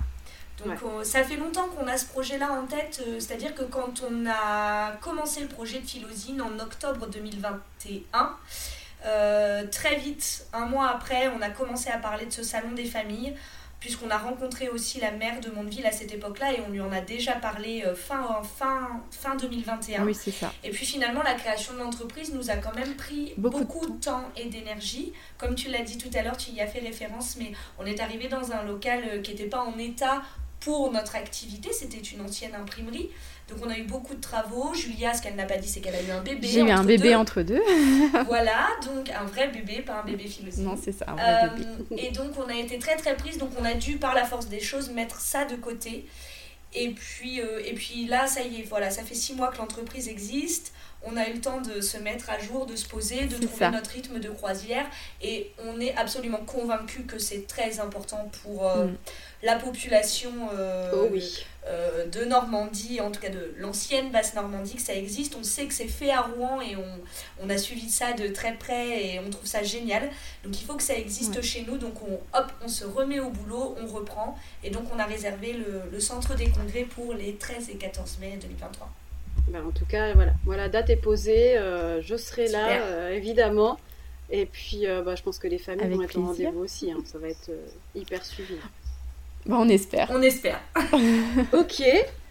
Donc 0.66 1.06
ça 1.06 1.24
fait 1.24 1.36
longtemps 1.36 1.68
qu'on 1.68 1.88
a 1.88 1.98
ce 1.98 2.06
projet-là 2.06 2.52
en 2.52 2.66
tête, 2.66 3.04
euh, 3.08 3.20
c'est-à-dire 3.20 3.54
que 3.56 3.64
quand 3.64 4.04
on 4.10 4.26
a 4.28 4.94
commencé 5.02 5.42
le 5.42 5.48
projet 5.48 5.80
de 5.80 5.86
Philosine 5.86 6.42
en 6.42 6.60
octobre 6.60 7.08
2021, 7.08 8.36
euh, 9.06 9.68
très 9.68 9.96
vite, 9.98 10.48
un 10.54 10.66
mois 10.66 10.90
après, 10.90 11.30
on 11.30 11.42
a 11.42 11.50
commencé 11.50 11.90
à 11.90 11.98
parler 11.98 12.26
de 12.26 12.32
ce 12.32 12.44
salon 12.44 12.72
des 12.72 12.86
familles 12.86 13.36
puisqu'on 13.84 14.10
a 14.10 14.18
rencontré 14.18 14.70
aussi 14.70 15.02
la 15.02 15.12
mère 15.12 15.42
de 15.42 15.50
Mondeville 15.50 15.86
à 15.86 15.92
cette 15.92 16.14
époque-là 16.14 16.54
et 16.54 16.62
on 16.66 16.72
lui 16.72 16.80
en 16.80 16.90
a 16.94 17.02
déjà 17.02 17.34
parlé 17.34 17.84
euh, 17.86 17.94
fin, 17.94 18.42
fin, 18.58 19.02
fin 19.12 19.36
2021. 19.36 20.06
Oui, 20.06 20.16
c'est 20.16 20.32
ça. 20.32 20.54
Et 20.64 20.70
puis 20.70 20.86
finalement, 20.86 21.22
la 21.22 21.34
création 21.34 21.74
de 21.74 21.80
l'entreprise 21.80 22.34
nous 22.34 22.50
a 22.50 22.56
quand 22.56 22.74
même 22.76 22.96
pris 22.96 23.34
beaucoup, 23.36 23.86
de 23.86 24.00
temps 24.00 24.24
et 24.38 24.46
d'énergie. 24.46 25.12
Comme 25.38 25.56
tu 25.56 25.68
l'as 25.70 25.82
dit 25.82 25.98
tout 25.98 26.10
à 26.18 26.22
l'heure, 26.22 26.38
tu 26.38 26.52
y 26.52 26.62
as 26.62 26.68
fait 26.68 26.80
référence, 26.80 27.36
mais 27.38 27.52
on 27.78 27.86
est 27.86 28.00
arrivé 28.00 28.30
dans 28.30 28.54
un 28.54 28.64
local 28.64 29.04
euh, 29.06 29.22
qui 29.22 29.32
n'était 29.32 29.50
pas 29.50 29.62
en 29.62 29.78
état 29.78 30.22
pour 30.64 30.92
notre 30.92 31.16
activité. 31.16 31.72
C'était 31.74 31.98
une 31.98 32.22
ancienne 32.22 32.56
imprimerie. 32.56 33.10
Donc 33.50 33.60
on 33.66 33.70
a 33.70 33.78
eu 33.78 33.84
beaucoup 33.84 34.16
de 34.16 34.22
travaux. 34.22 34.74
Julia, 34.74 35.14
ce 35.14 35.22
qu'elle 35.22 35.36
n'a 35.36 35.46
pas 35.46 35.58
dit, 35.58 35.68
c'est 35.68 35.82
qu'elle 35.82 35.96
a 35.96 36.02
eu 36.02 36.12
un 36.12 36.22
bébé. 36.22 36.48
J'ai 36.48 36.62
eu 36.62 36.72
un 36.72 36.84
bébé 36.84 37.16
entre 37.16 37.42
deux. 37.42 37.62
voilà, 38.28 38.68
donc 38.86 39.10
un 39.10 39.26
vrai 39.26 39.50
bébé, 39.50 39.82
pas 39.82 40.00
un 40.02 40.06
bébé 40.06 40.28
philosophique. 40.28 40.66
Non, 40.66 40.80
c'est 40.82 40.94
ça, 40.94 41.06
un 41.08 41.16
vrai 41.16 41.50
bébé. 41.58 41.68
Euh, 41.92 41.96
et 41.98 42.12
donc 42.12 42.32
on 42.38 42.50
a 42.50 42.56
été 42.56 42.80
très 42.80 42.96
très 42.96 43.16
prise, 43.16 43.38
donc 43.38 43.52
on 43.60 43.66
a 43.66 43.74
dû 43.74 43.98
par 43.98 44.14
la 44.14 44.24
force 44.24 44.48
des 44.48 44.62
choses 44.62 44.90
mettre 44.90 45.20
ça 45.20 45.46
de 45.46 45.56
côté. 45.56 46.06
Et 46.76 46.90
puis, 46.90 47.40
euh, 47.40 47.62
et 47.64 47.74
puis 47.74 48.08
là, 48.08 48.26
ça 48.26 48.42
y 48.42 48.62
est, 48.62 48.64
voilà, 48.64 48.90
ça 48.90 49.04
fait 49.04 49.14
six 49.16 49.36
mois 49.36 49.50
que 49.50 49.58
l'entreprise 49.58 50.08
existe. 50.08 50.74
On 51.06 51.18
a 51.18 51.28
eu 51.28 51.34
le 51.34 51.42
temps 51.42 51.62
de 51.62 51.82
se 51.82 51.98
mettre 51.98 52.30
à 52.30 52.40
jour, 52.40 52.66
de 52.66 52.76
se 52.76 52.88
poser, 52.88 53.26
de 53.26 53.46
trouver 53.46 53.70
notre 53.70 53.92
rythme 53.92 54.20
de 54.20 54.30
croisière. 54.30 54.86
Et 55.22 55.52
on 55.66 55.80
est 55.80 55.96
absolument 55.96 56.44
convaincu 56.46 57.04
que 57.04 57.20
c'est 57.20 57.48
très 57.48 57.80
important 57.80 58.32
pour 58.42 58.68
euh, 58.68 58.86
mm. 58.86 58.98
la 59.44 59.56
population 59.58 60.32
oh 60.94 61.08
oui. 61.12 61.46
Euh, 61.66 62.08
de 62.08 62.26
Normandie, 62.26 63.00
en 63.00 63.10
tout 63.10 63.22
cas 63.22 63.30
de 63.30 63.54
l'ancienne 63.58 64.12
basse 64.12 64.34
Normandie, 64.34 64.76
que 64.76 64.82
ça 64.82 64.96
existe. 64.96 65.36
On 65.40 65.44
sait 65.44 65.66
que 65.66 65.74
c'est 65.74 65.88
fait 65.88 66.12
à 66.12 66.22
Rouen 66.22 66.60
et 66.60 66.76
on, 67.42 67.50
a 67.50 67.58
suivi 67.58 67.90
ça 67.90 68.12
de 68.12 68.28
très 68.28 68.54
près 68.56 69.06
et 69.06 69.20
on 69.20 69.30
trouve 69.30 69.46
ça 69.46 69.64
génial. 69.64 70.10
Donc 70.44 70.60
il 70.60 70.66
faut 70.66 70.76
que 70.76 70.84
ça 70.84 70.96
existe 70.96 71.42
chez 71.42 71.62
nous. 71.62 71.78
Donc 71.78 72.02
on, 72.02 72.20
hop, 72.38 72.52
on 72.62 72.68
se 72.68 72.84
remet 72.84 73.22
au 73.22 73.30
boulot, 73.30 73.78
on 73.82 73.88
reprend. 73.88 74.38
Et 74.62 74.72
donc 74.72 74.88
on 74.94 75.00
a 75.00 75.06
réservé 75.06 75.54
le, 75.54 76.00
centre 76.02 76.36
des 76.36 76.50
congrès 76.50 76.84
pour 76.84 77.14
les 77.14 77.36
13 77.36 77.70
et 77.70 77.76
14 77.76 78.18
mai 78.20 78.38
2023. 78.42 78.90
Ben, 79.54 79.66
en 79.66 79.72
tout 79.72 79.86
cas, 79.86 80.14
voilà, 80.14 80.34
voilà 80.44 80.68
date 80.68 80.90
est 80.90 80.98
posée. 80.98 81.58
Euh, 81.58 82.02
je 82.02 82.18
serai 82.18 82.50
là, 82.50 82.82
euh, 82.82 83.16
évidemment. 83.16 83.80
Et 84.30 84.46
puis, 84.46 84.86
bah, 85.06 85.16
je 85.16 85.24
pense 85.24 85.40
que 85.40 85.48
les 85.48 85.60
familles 85.60 85.90
vont 85.90 86.02
être 86.02 86.18
au 86.18 86.26
rendez-vous 86.26 86.60
aussi. 86.60 86.92
Hein. 86.92 86.98
Ça 87.06 87.20
va 87.20 87.30
être 87.30 87.52
hyper 87.96 88.26
suivi. 88.26 88.56
Bah, 89.46 89.56
on 89.60 89.70
espère. 89.70 90.10
On 90.12 90.22
espère. 90.22 90.60
ok. 91.54 91.84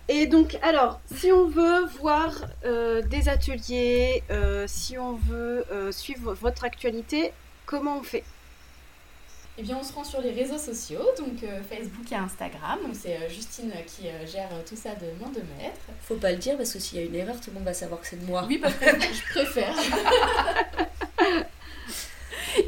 Et 0.08 0.26
donc, 0.26 0.58
alors, 0.62 1.00
si 1.14 1.30
on 1.30 1.46
veut 1.46 1.87
voir 2.00 2.32
euh, 2.64 3.02
des 3.02 3.28
ateliers, 3.28 4.22
euh, 4.30 4.64
si 4.66 4.98
on 4.98 5.14
veut 5.14 5.64
euh, 5.70 5.92
suivre 5.92 6.35
votre 6.35 6.64
actualité, 6.64 7.32
comment 7.66 7.98
on 7.98 8.02
fait? 8.02 8.24
Eh 9.59 9.62
bien, 9.62 9.77
on 9.79 9.85
se 9.85 9.93
rend 9.93 10.05
sur 10.05 10.21
les 10.21 10.33
réseaux 10.33 10.59
sociaux, 10.59 11.05
donc 11.19 11.41
Facebook 11.69 12.11
et 12.11 12.15
Instagram. 12.15 12.79
Donc, 12.83 12.95
c'est 12.95 13.29
Justine 13.29 13.71
qui 13.87 14.05
gère 14.31 14.49
tout 14.67 14.77
ça 14.77 14.91
de 14.95 15.07
main 15.23 15.31
de 15.31 15.43
maître. 15.59 15.81
Faut 16.01 16.17
pas 16.17 16.33
le 16.33 16.38
dire 16.38 16.57
parce 16.57 16.73
que 16.73 16.79
s'il 16.79 16.99
y 16.99 17.03
a 17.03 17.05
une 17.05 17.15
erreur, 17.15 17.37
tout 17.38 17.51
le 17.51 17.55
monde 17.55 17.65
va 17.65 17.75
savoir 17.75 18.01
que 18.01 18.07
c'est 18.07 18.21
de 18.21 18.25
moi. 18.25 18.45
Oui, 18.49 18.59
parce 18.59 18.75
que 18.75 18.87
je 18.87 19.33
préfère. 19.35 19.75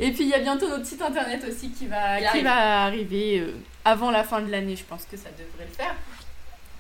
Et 0.01 0.13
puis 0.13 0.25
il 0.25 0.29
y 0.29 0.35
a 0.35 0.39
bientôt 0.39 0.69
notre 0.69 0.87
site 0.87 1.03
internet 1.03 1.45
aussi 1.49 1.71
qui 1.71 1.87
va, 1.87 2.21
qui 2.33 2.41
va 2.41 2.85
arriver 2.85 3.41
euh, 3.41 3.55
avant 3.85 4.11
la 4.11 4.25
fin 4.25 4.41
de 4.41 4.51
l'année. 4.51 4.77
Je 4.77 4.85
pense 4.85 5.05
que 5.05 5.17
ça 5.17 5.29
devrait 5.31 5.67
le 5.67 5.75
faire. 5.75 5.95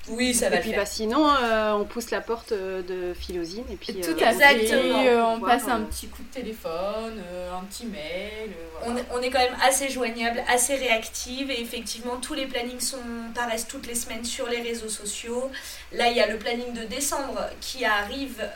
Oui, 0.08 0.34
ça 0.34 0.50
va 0.50 0.56
et 0.56 0.60
puis, 0.60 0.72
Bah, 0.72 0.86
sinon, 0.86 1.28
euh, 1.28 1.72
on 1.72 1.84
pousse 1.84 2.10
la 2.10 2.20
porte 2.20 2.52
euh, 2.52 2.82
de 2.82 3.14
Philosine 3.14 3.64
et 3.70 3.76
puis. 3.76 3.94
Tout 3.94 4.16
à 4.22 4.32
fait. 4.32 4.74
on 5.20 5.40
passe 5.40 5.68
un 5.68 5.82
petit 5.82 6.08
coup 6.08 6.22
de 6.22 6.40
téléphone, 6.40 7.22
un 7.52 7.64
petit 7.64 7.86
mail. 7.86 8.50
On, 8.86 8.94
on, 9.16 9.22
est 9.22 9.30
quand 9.30 9.38
même 9.38 9.56
assez 9.62 9.88
joignable, 9.88 10.42
assez 10.48 10.76
réactive 10.76 11.50
et 11.50 11.60
effectivement, 11.60 12.16
tous 12.16 12.34
les 12.34 12.46
plannings 12.46 12.80
sont, 12.80 12.98
paraissent 13.34 13.68
toutes 13.68 13.86
les 13.86 13.94
semaines 13.94 14.24
sur 14.24 14.48
les 14.48 14.60
réseaux 14.60 14.88
sociaux. 14.88 15.50
Là, 15.92 16.08
il 16.08 16.16
y 16.16 16.20
a 16.20 16.26
le 16.26 16.38
planning 16.38 16.72
de 16.74 16.84
décembre 16.84 17.40
qui 17.60 17.84
arrive 17.84 18.46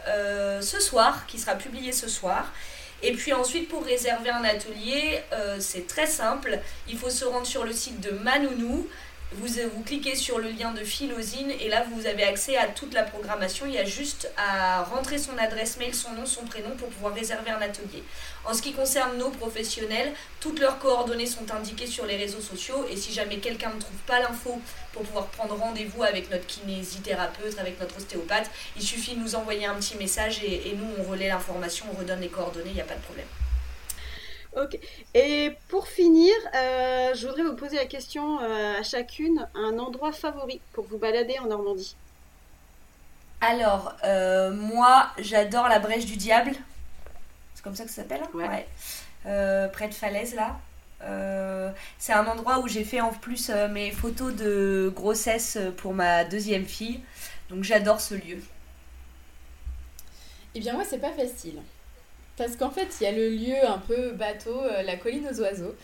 ce 0.60 0.80
soir, 0.80 1.26
qui 1.26 1.38
sera 1.38 1.54
publié 1.54 1.92
ce 1.92 2.08
soir. 2.08 2.52
Et 3.02 3.12
puis 3.12 3.32
ensuite, 3.32 3.68
pour 3.68 3.84
réserver 3.84 4.30
un 4.30 4.42
atelier, 4.42 5.20
euh, 5.32 5.58
c'est 5.60 5.86
très 5.86 6.06
simple. 6.06 6.58
Il 6.88 6.98
faut 6.98 7.10
se 7.10 7.24
rendre 7.24 7.46
sur 7.46 7.64
le 7.64 7.72
site 7.72 8.00
de 8.00 8.10
Manounou. 8.10 8.88
Vous, 9.32 9.46
vous 9.74 9.82
cliquez 9.82 10.16
sur 10.16 10.38
le 10.38 10.48
lien 10.48 10.72
de 10.72 10.82
Philosine 10.82 11.50
et 11.50 11.68
là 11.68 11.84
vous 11.92 12.06
avez 12.06 12.24
accès 12.24 12.56
à 12.56 12.66
toute 12.66 12.94
la 12.94 13.02
programmation. 13.02 13.66
Il 13.66 13.74
y 13.74 13.78
a 13.78 13.84
juste 13.84 14.30
à 14.38 14.84
rentrer 14.84 15.18
son 15.18 15.36
adresse 15.36 15.76
mail, 15.76 15.94
son 15.94 16.12
nom, 16.12 16.24
son 16.24 16.46
prénom 16.46 16.70
pour 16.70 16.88
pouvoir 16.88 17.12
réserver 17.12 17.50
un 17.50 17.60
atelier. 17.60 18.02
En 18.46 18.54
ce 18.54 18.62
qui 18.62 18.72
concerne 18.72 19.18
nos 19.18 19.28
professionnels, 19.28 20.14
toutes 20.40 20.60
leurs 20.60 20.78
coordonnées 20.78 21.26
sont 21.26 21.50
indiquées 21.52 21.86
sur 21.86 22.06
les 22.06 22.16
réseaux 22.16 22.40
sociaux 22.40 22.86
et 22.90 22.96
si 22.96 23.12
jamais 23.12 23.36
quelqu'un 23.36 23.68
ne 23.74 23.78
trouve 23.78 24.00
pas 24.06 24.18
l'info 24.18 24.62
pour 24.94 25.02
pouvoir 25.02 25.26
prendre 25.26 25.56
rendez-vous 25.56 26.04
avec 26.04 26.30
notre 26.30 26.46
kinésithérapeute, 26.46 27.58
avec 27.58 27.78
notre 27.78 27.98
ostéopathe, 27.98 28.50
il 28.76 28.82
suffit 28.82 29.14
de 29.14 29.20
nous 29.20 29.34
envoyer 29.34 29.66
un 29.66 29.74
petit 29.74 29.96
message 29.98 30.42
et, 30.42 30.74
nous 30.74 30.86
on 30.98 31.10
relaie 31.10 31.28
l'information, 31.28 31.84
on 31.92 31.98
redonne 31.98 32.20
les 32.20 32.28
coordonnées, 32.28 32.70
il 32.70 32.74
n'y 32.74 32.80
a 32.80 32.84
pas 32.84 32.94
de 32.94 33.02
problème. 33.02 33.26
Ok. 34.62 34.78
Et 35.14 35.52
pour 35.68 35.86
finir, 35.86 36.32
euh, 36.54 37.14
je 37.14 37.26
voudrais 37.26 37.44
vous 37.44 37.54
poser 37.54 37.76
la 37.76 37.86
question 37.86 38.40
euh, 38.40 38.78
à 38.78 38.82
chacune, 38.82 39.46
un 39.54 39.78
endroit 39.78 40.12
favori 40.12 40.60
pour 40.72 40.84
vous 40.84 40.98
balader 40.98 41.38
en 41.38 41.46
Normandie. 41.46 41.96
Alors, 43.40 43.94
euh, 44.04 44.50
moi, 44.52 45.10
j'adore 45.18 45.68
la 45.68 45.78
brèche 45.78 46.06
du 46.06 46.16
diable. 46.16 46.52
C'est 47.54 47.62
comme 47.62 47.76
ça 47.76 47.84
que 47.84 47.90
ça 47.90 48.02
s'appelle 48.02 48.22
Ouais. 48.34 48.66
près 49.72 49.88
de 49.88 49.94
Falaise, 49.94 50.34
là. 50.34 50.58
c'est 51.98 52.12
un 52.12 52.26
endroit 52.26 52.58
où 52.58 52.66
j'ai 52.68 52.84
fait 52.84 53.00
en 53.00 53.12
plus 53.12 53.50
mes 53.70 53.92
photos 53.92 54.34
de 54.34 54.92
grossesse 54.94 55.56
pour 55.76 55.94
ma 55.94 56.24
deuxième 56.24 56.64
fille. 56.66 57.00
Donc 57.50 57.62
j'adore 57.62 58.00
ce 58.00 58.14
lieu. 58.14 58.42
Eh 60.54 60.60
bien 60.60 60.74
moi 60.74 60.84
c'est 60.84 60.98
pas 60.98 61.12
facile. 61.12 61.60
Parce 62.38 62.56
qu'en 62.56 62.70
fait, 62.70 62.96
il 63.00 63.04
y 63.04 63.06
a 63.06 63.12
le 63.12 63.28
lieu 63.30 63.68
un 63.68 63.78
peu 63.78 64.12
bateau, 64.12 64.62
euh, 64.62 64.82
la 64.82 64.96
colline 64.96 65.26
aux 65.30 65.40
oiseaux. 65.40 65.74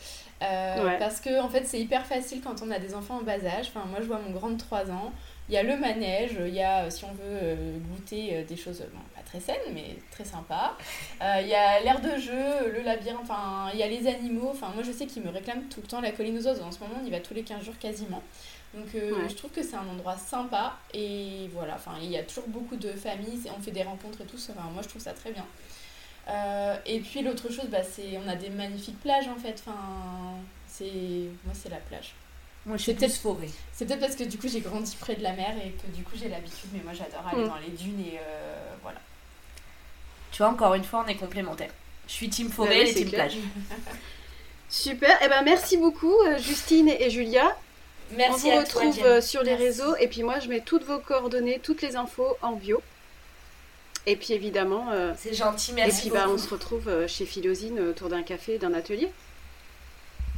Euh, 0.42 0.98
parce 0.98 1.20
que 1.20 1.40
en 1.40 1.48
fait, 1.48 1.64
c'est 1.64 1.80
hyper 1.80 2.06
facile 2.06 2.40
quand 2.42 2.62
on 2.62 2.70
a 2.70 2.78
des 2.78 2.94
enfants 2.94 3.18
en 3.18 3.22
bas 3.22 3.44
âge. 3.44 3.66
Enfin, 3.74 3.84
moi, 3.86 3.98
je 4.00 4.06
vois 4.06 4.18
mon 4.18 4.30
grand 4.30 4.50
de 4.50 4.58
3 4.58 4.90
ans. 4.90 5.12
Il 5.48 5.54
y 5.54 5.58
a 5.58 5.62
le 5.62 5.76
manège, 5.76 6.38
il 6.38 6.54
y 6.54 6.62
a, 6.62 6.90
si 6.90 7.04
on 7.04 7.12
veut 7.12 7.54
goûter 7.90 8.44
des 8.44 8.56
choses 8.56 8.82
pas 9.14 9.20
très 9.22 9.40
saines, 9.40 9.74
mais 9.74 9.96
très 10.10 10.24
sympas. 10.24 10.76
il 11.20 11.46
y 11.46 11.54
a 11.54 11.80
l'air 11.80 12.00
de 12.00 12.18
jeu, 12.18 12.70
le 12.72 12.80
labyrinthe, 12.82 13.20
enfin, 13.22 13.68
il 13.74 13.78
y 13.78 13.82
a 13.82 13.88
les 13.88 14.06
animaux. 14.06 14.48
Enfin, 14.50 14.70
moi, 14.74 14.82
je 14.82 14.90
sais 14.90 15.06
qu'ils 15.06 15.22
me 15.22 15.28
réclament 15.28 15.64
tout 15.68 15.82
le 15.82 15.86
temps 15.86 16.00
la 16.00 16.12
colline 16.12 16.38
aux 16.38 16.46
oiseaux. 16.46 16.62
En 16.62 16.72
ce 16.72 16.80
moment, 16.80 16.94
on 17.02 17.06
y 17.06 17.10
va 17.10 17.20
tous 17.20 17.34
les 17.34 17.42
15 17.42 17.62
jours 17.62 17.78
quasiment. 17.78 18.22
Donc, 18.72 18.86
je 18.92 19.34
trouve 19.34 19.50
que 19.50 19.62
c'est 19.62 19.76
un 19.76 19.86
endroit 19.86 20.16
sympa. 20.16 20.78
Et 20.94 21.50
voilà, 21.52 21.74
enfin, 21.74 21.92
il 22.02 22.10
y 22.10 22.16
a 22.16 22.22
toujours 22.22 22.48
beaucoup 22.48 22.76
de 22.76 22.92
familles, 22.92 23.42
on 23.56 23.60
fait 23.60 23.70
des 23.70 23.82
rencontres 23.82 24.22
et 24.22 24.26
tout. 24.26 24.38
Enfin, 24.50 24.68
moi, 24.72 24.82
je 24.82 24.88
trouve 24.88 25.02
ça 25.02 25.12
très 25.12 25.30
bien. 25.30 25.44
Euh, 26.28 26.76
et 26.86 27.00
puis 27.00 27.22
l'autre 27.22 27.50
chose, 27.50 27.66
bah, 27.68 27.82
c'est 27.82 28.18
on 28.24 28.28
a 28.28 28.36
des 28.36 28.50
magnifiques 28.50 29.00
plages 29.00 29.28
en 29.28 29.36
fait. 29.36 29.62
Enfin, 29.66 29.78
c'est 30.66 30.84
moi 31.44 31.54
c'est 31.54 31.68
la 31.68 31.76
plage. 31.76 32.14
Moi 32.66 32.78
je 32.78 32.82
suis 32.82 32.94
peut-être 32.94 33.16
forêt. 33.16 33.50
C'est 33.72 33.84
peut-être 33.86 34.00
parce 34.00 34.16
que 34.16 34.24
du 34.24 34.38
coup 34.38 34.48
j'ai 34.48 34.60
grandi 34.60 34.96
près 34.96 35.16
de 35.16 35.22
la 35.22 35.32
mer 35.32 35.54
et 35.62 35.70
que 35.70 35.94
du 35.94 36.02
coup 36.02 36.16
j'ai 36.16 36.28
l'habitude. 36.28 36.70
Mais 36.72 36.80
moi 36.82 36.92
j'adore 36.94 37.26
aller 37.30 37.44
mm. 37.44 37.48
dans 37.48 37.56
les 37.56 37.70
dunes 37.70 38.00
et 38.00 38.18
euh, 38.18 38.74
voilà. 38.82 39.00
Tu 40.32 40.38
vois 40.38 40.48
encore 40.48 40.74
une 40.74 40.84
fois 40.84 41.04
on 41.04 41.08
est 41.08 41.16
complémentaires. 41.16 41.72
Je 42.06 42.12
suis 42.12 42.28
team 42.28 42.50
forêt 42.50 42.88
et 42.88 42.94
team 42.94 43.10
plage. 43.10 43.36
Super. 44.70 45.10
Et 45.10 45.26
eh 45.26 45.28
ben 45.28 45.42
merci 45.42 45.76
beaucoup 45.76 46.14
euh, 46.26 46.38
Justine 46.38 46.88
et 46.88 47.10
Julia. 47.10 47.54
Merci 48.16 48.46
on 48.46 48.52
vous 48.52 48.58
retrouve 48.60 49.20
sur 49.20 49.42
les 49.42 49.54
réseaux 49.54 49.96
et 49.96 50.08
puis 50.08 50.22
moi 50.22 50.38
je 50.40 50.48
mets 50.48 50.60
toutes 50.60 50.84
vos 50.84 50.98
coordonnées, 50.98 51.60
toutes 51.62 51.82
les 51.82 51.96
infos 51.96 52.36
en 52.40 52.52
bio. 52.52 52.82
Et 54.06 54.16
puis 54.16 54.34
évidemment. 54.34 54.88
Euh, 54.92 55.12
c'est 55.16 55.34
gentil, 55.34 55.72
merci. 55.72 56.08
Et 56.08 56.10
puis 56.10 56.18
bah, 56.18 56.26
on 56.28 56.38
se 56.38 56.48
retrouve 56.48 56.88
euh, 56.88 57.08
chez 57.08 57.24
Philosine 57.24 57.80
autour 57.80 58.08
d'un 58.08 58.22
café, 58.22 58.58
d'un 58.58 58.74
atelier. 58.74 59.10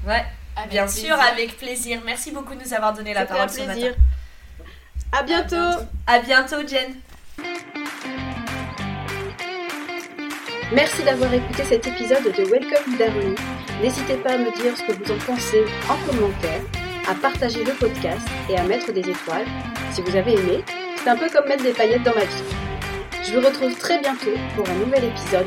Ouais, 0.06 0.24
bien 0.70 0.86
sûr, 0.86 1.14
avec 1.14 1.56
plaisir. 1.56 2.00
Merci 2.04 2.30
beaucoup 2.30 2.54
de 2.54 2.62
nous 2.62 2.74
avoir 2.74 2.92
donné 2.92 3.12
la 3.12 3.26
parole 3.26 3.50
ce 3.50 3.62
matin. 3.62 3.92
À 5.12 5.22
bientôt. 5.22 5.82
À 6.06 6.20
bientôt, 6.20 6.66
Jen. 6.66 6.94
Merci 10.72 11.02
d'avoir 11.04 11.32
écouté 11.32 11.64
cet 11.64 11.86
épisode 11.86 12.24
de 12.24 12.42
Welcome 12.44 12.96
Darwin. 12.98 13.34
N'hésitez 13.80 14.16
pas 14.16 14.32
à 14.32 14.38
me 14.38 14.50
dire 14.60 14.76
ce 14.76 14.82
que 14.82 14.92
vous 14.92 15.12
en 15.12 15.18
pensez 15.18 15.64
en 15.88 15.96
commentaire, 16.10 16.60
à 17.08 17.14
partager 17.14 17.62
le 17.62 17.72
podcast 17.72 18.26
et 18.48 18.56
à 18.56 18.64
mettre 18.64 18.92
des 18.92 19.08
étoiles. 19.08 19.46
Si 19.92 20.02
vous 20.02 20.16
avez 20.16 20.34
aimé, 20.34 20.64
c'est 21.02 21.08
un 21.08 21.16
peu 21.16 21.28
comme 21.30 21.46
mettre 21.46 21.62
des 21.62 21.72
paillettes 21.72 22.02
dans 22.02 22.14
ma 22.14 22.24
vie. 22.24 22.75
Je 23.26 23.32
vous 23.32 23.44
retrouve 23.44 23.74
très 23.76 23.98
bientôt 24.00 24.30
pour 24.54 24.68
un 24.68 24.74
nouvel 24.74 25.04
épisode. 25.04 25.46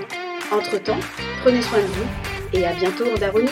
Entre-temps, 0.51 0.99
prenez 1.41 1.61
soin 1.61 1.79
de 1.79 1.85
vous 1.85 2.07
et 2.51 2.65
à 2.65 2.73
bientôt 2.73 3.05
en 3.09 3.17
Daronie. 3.17 3.47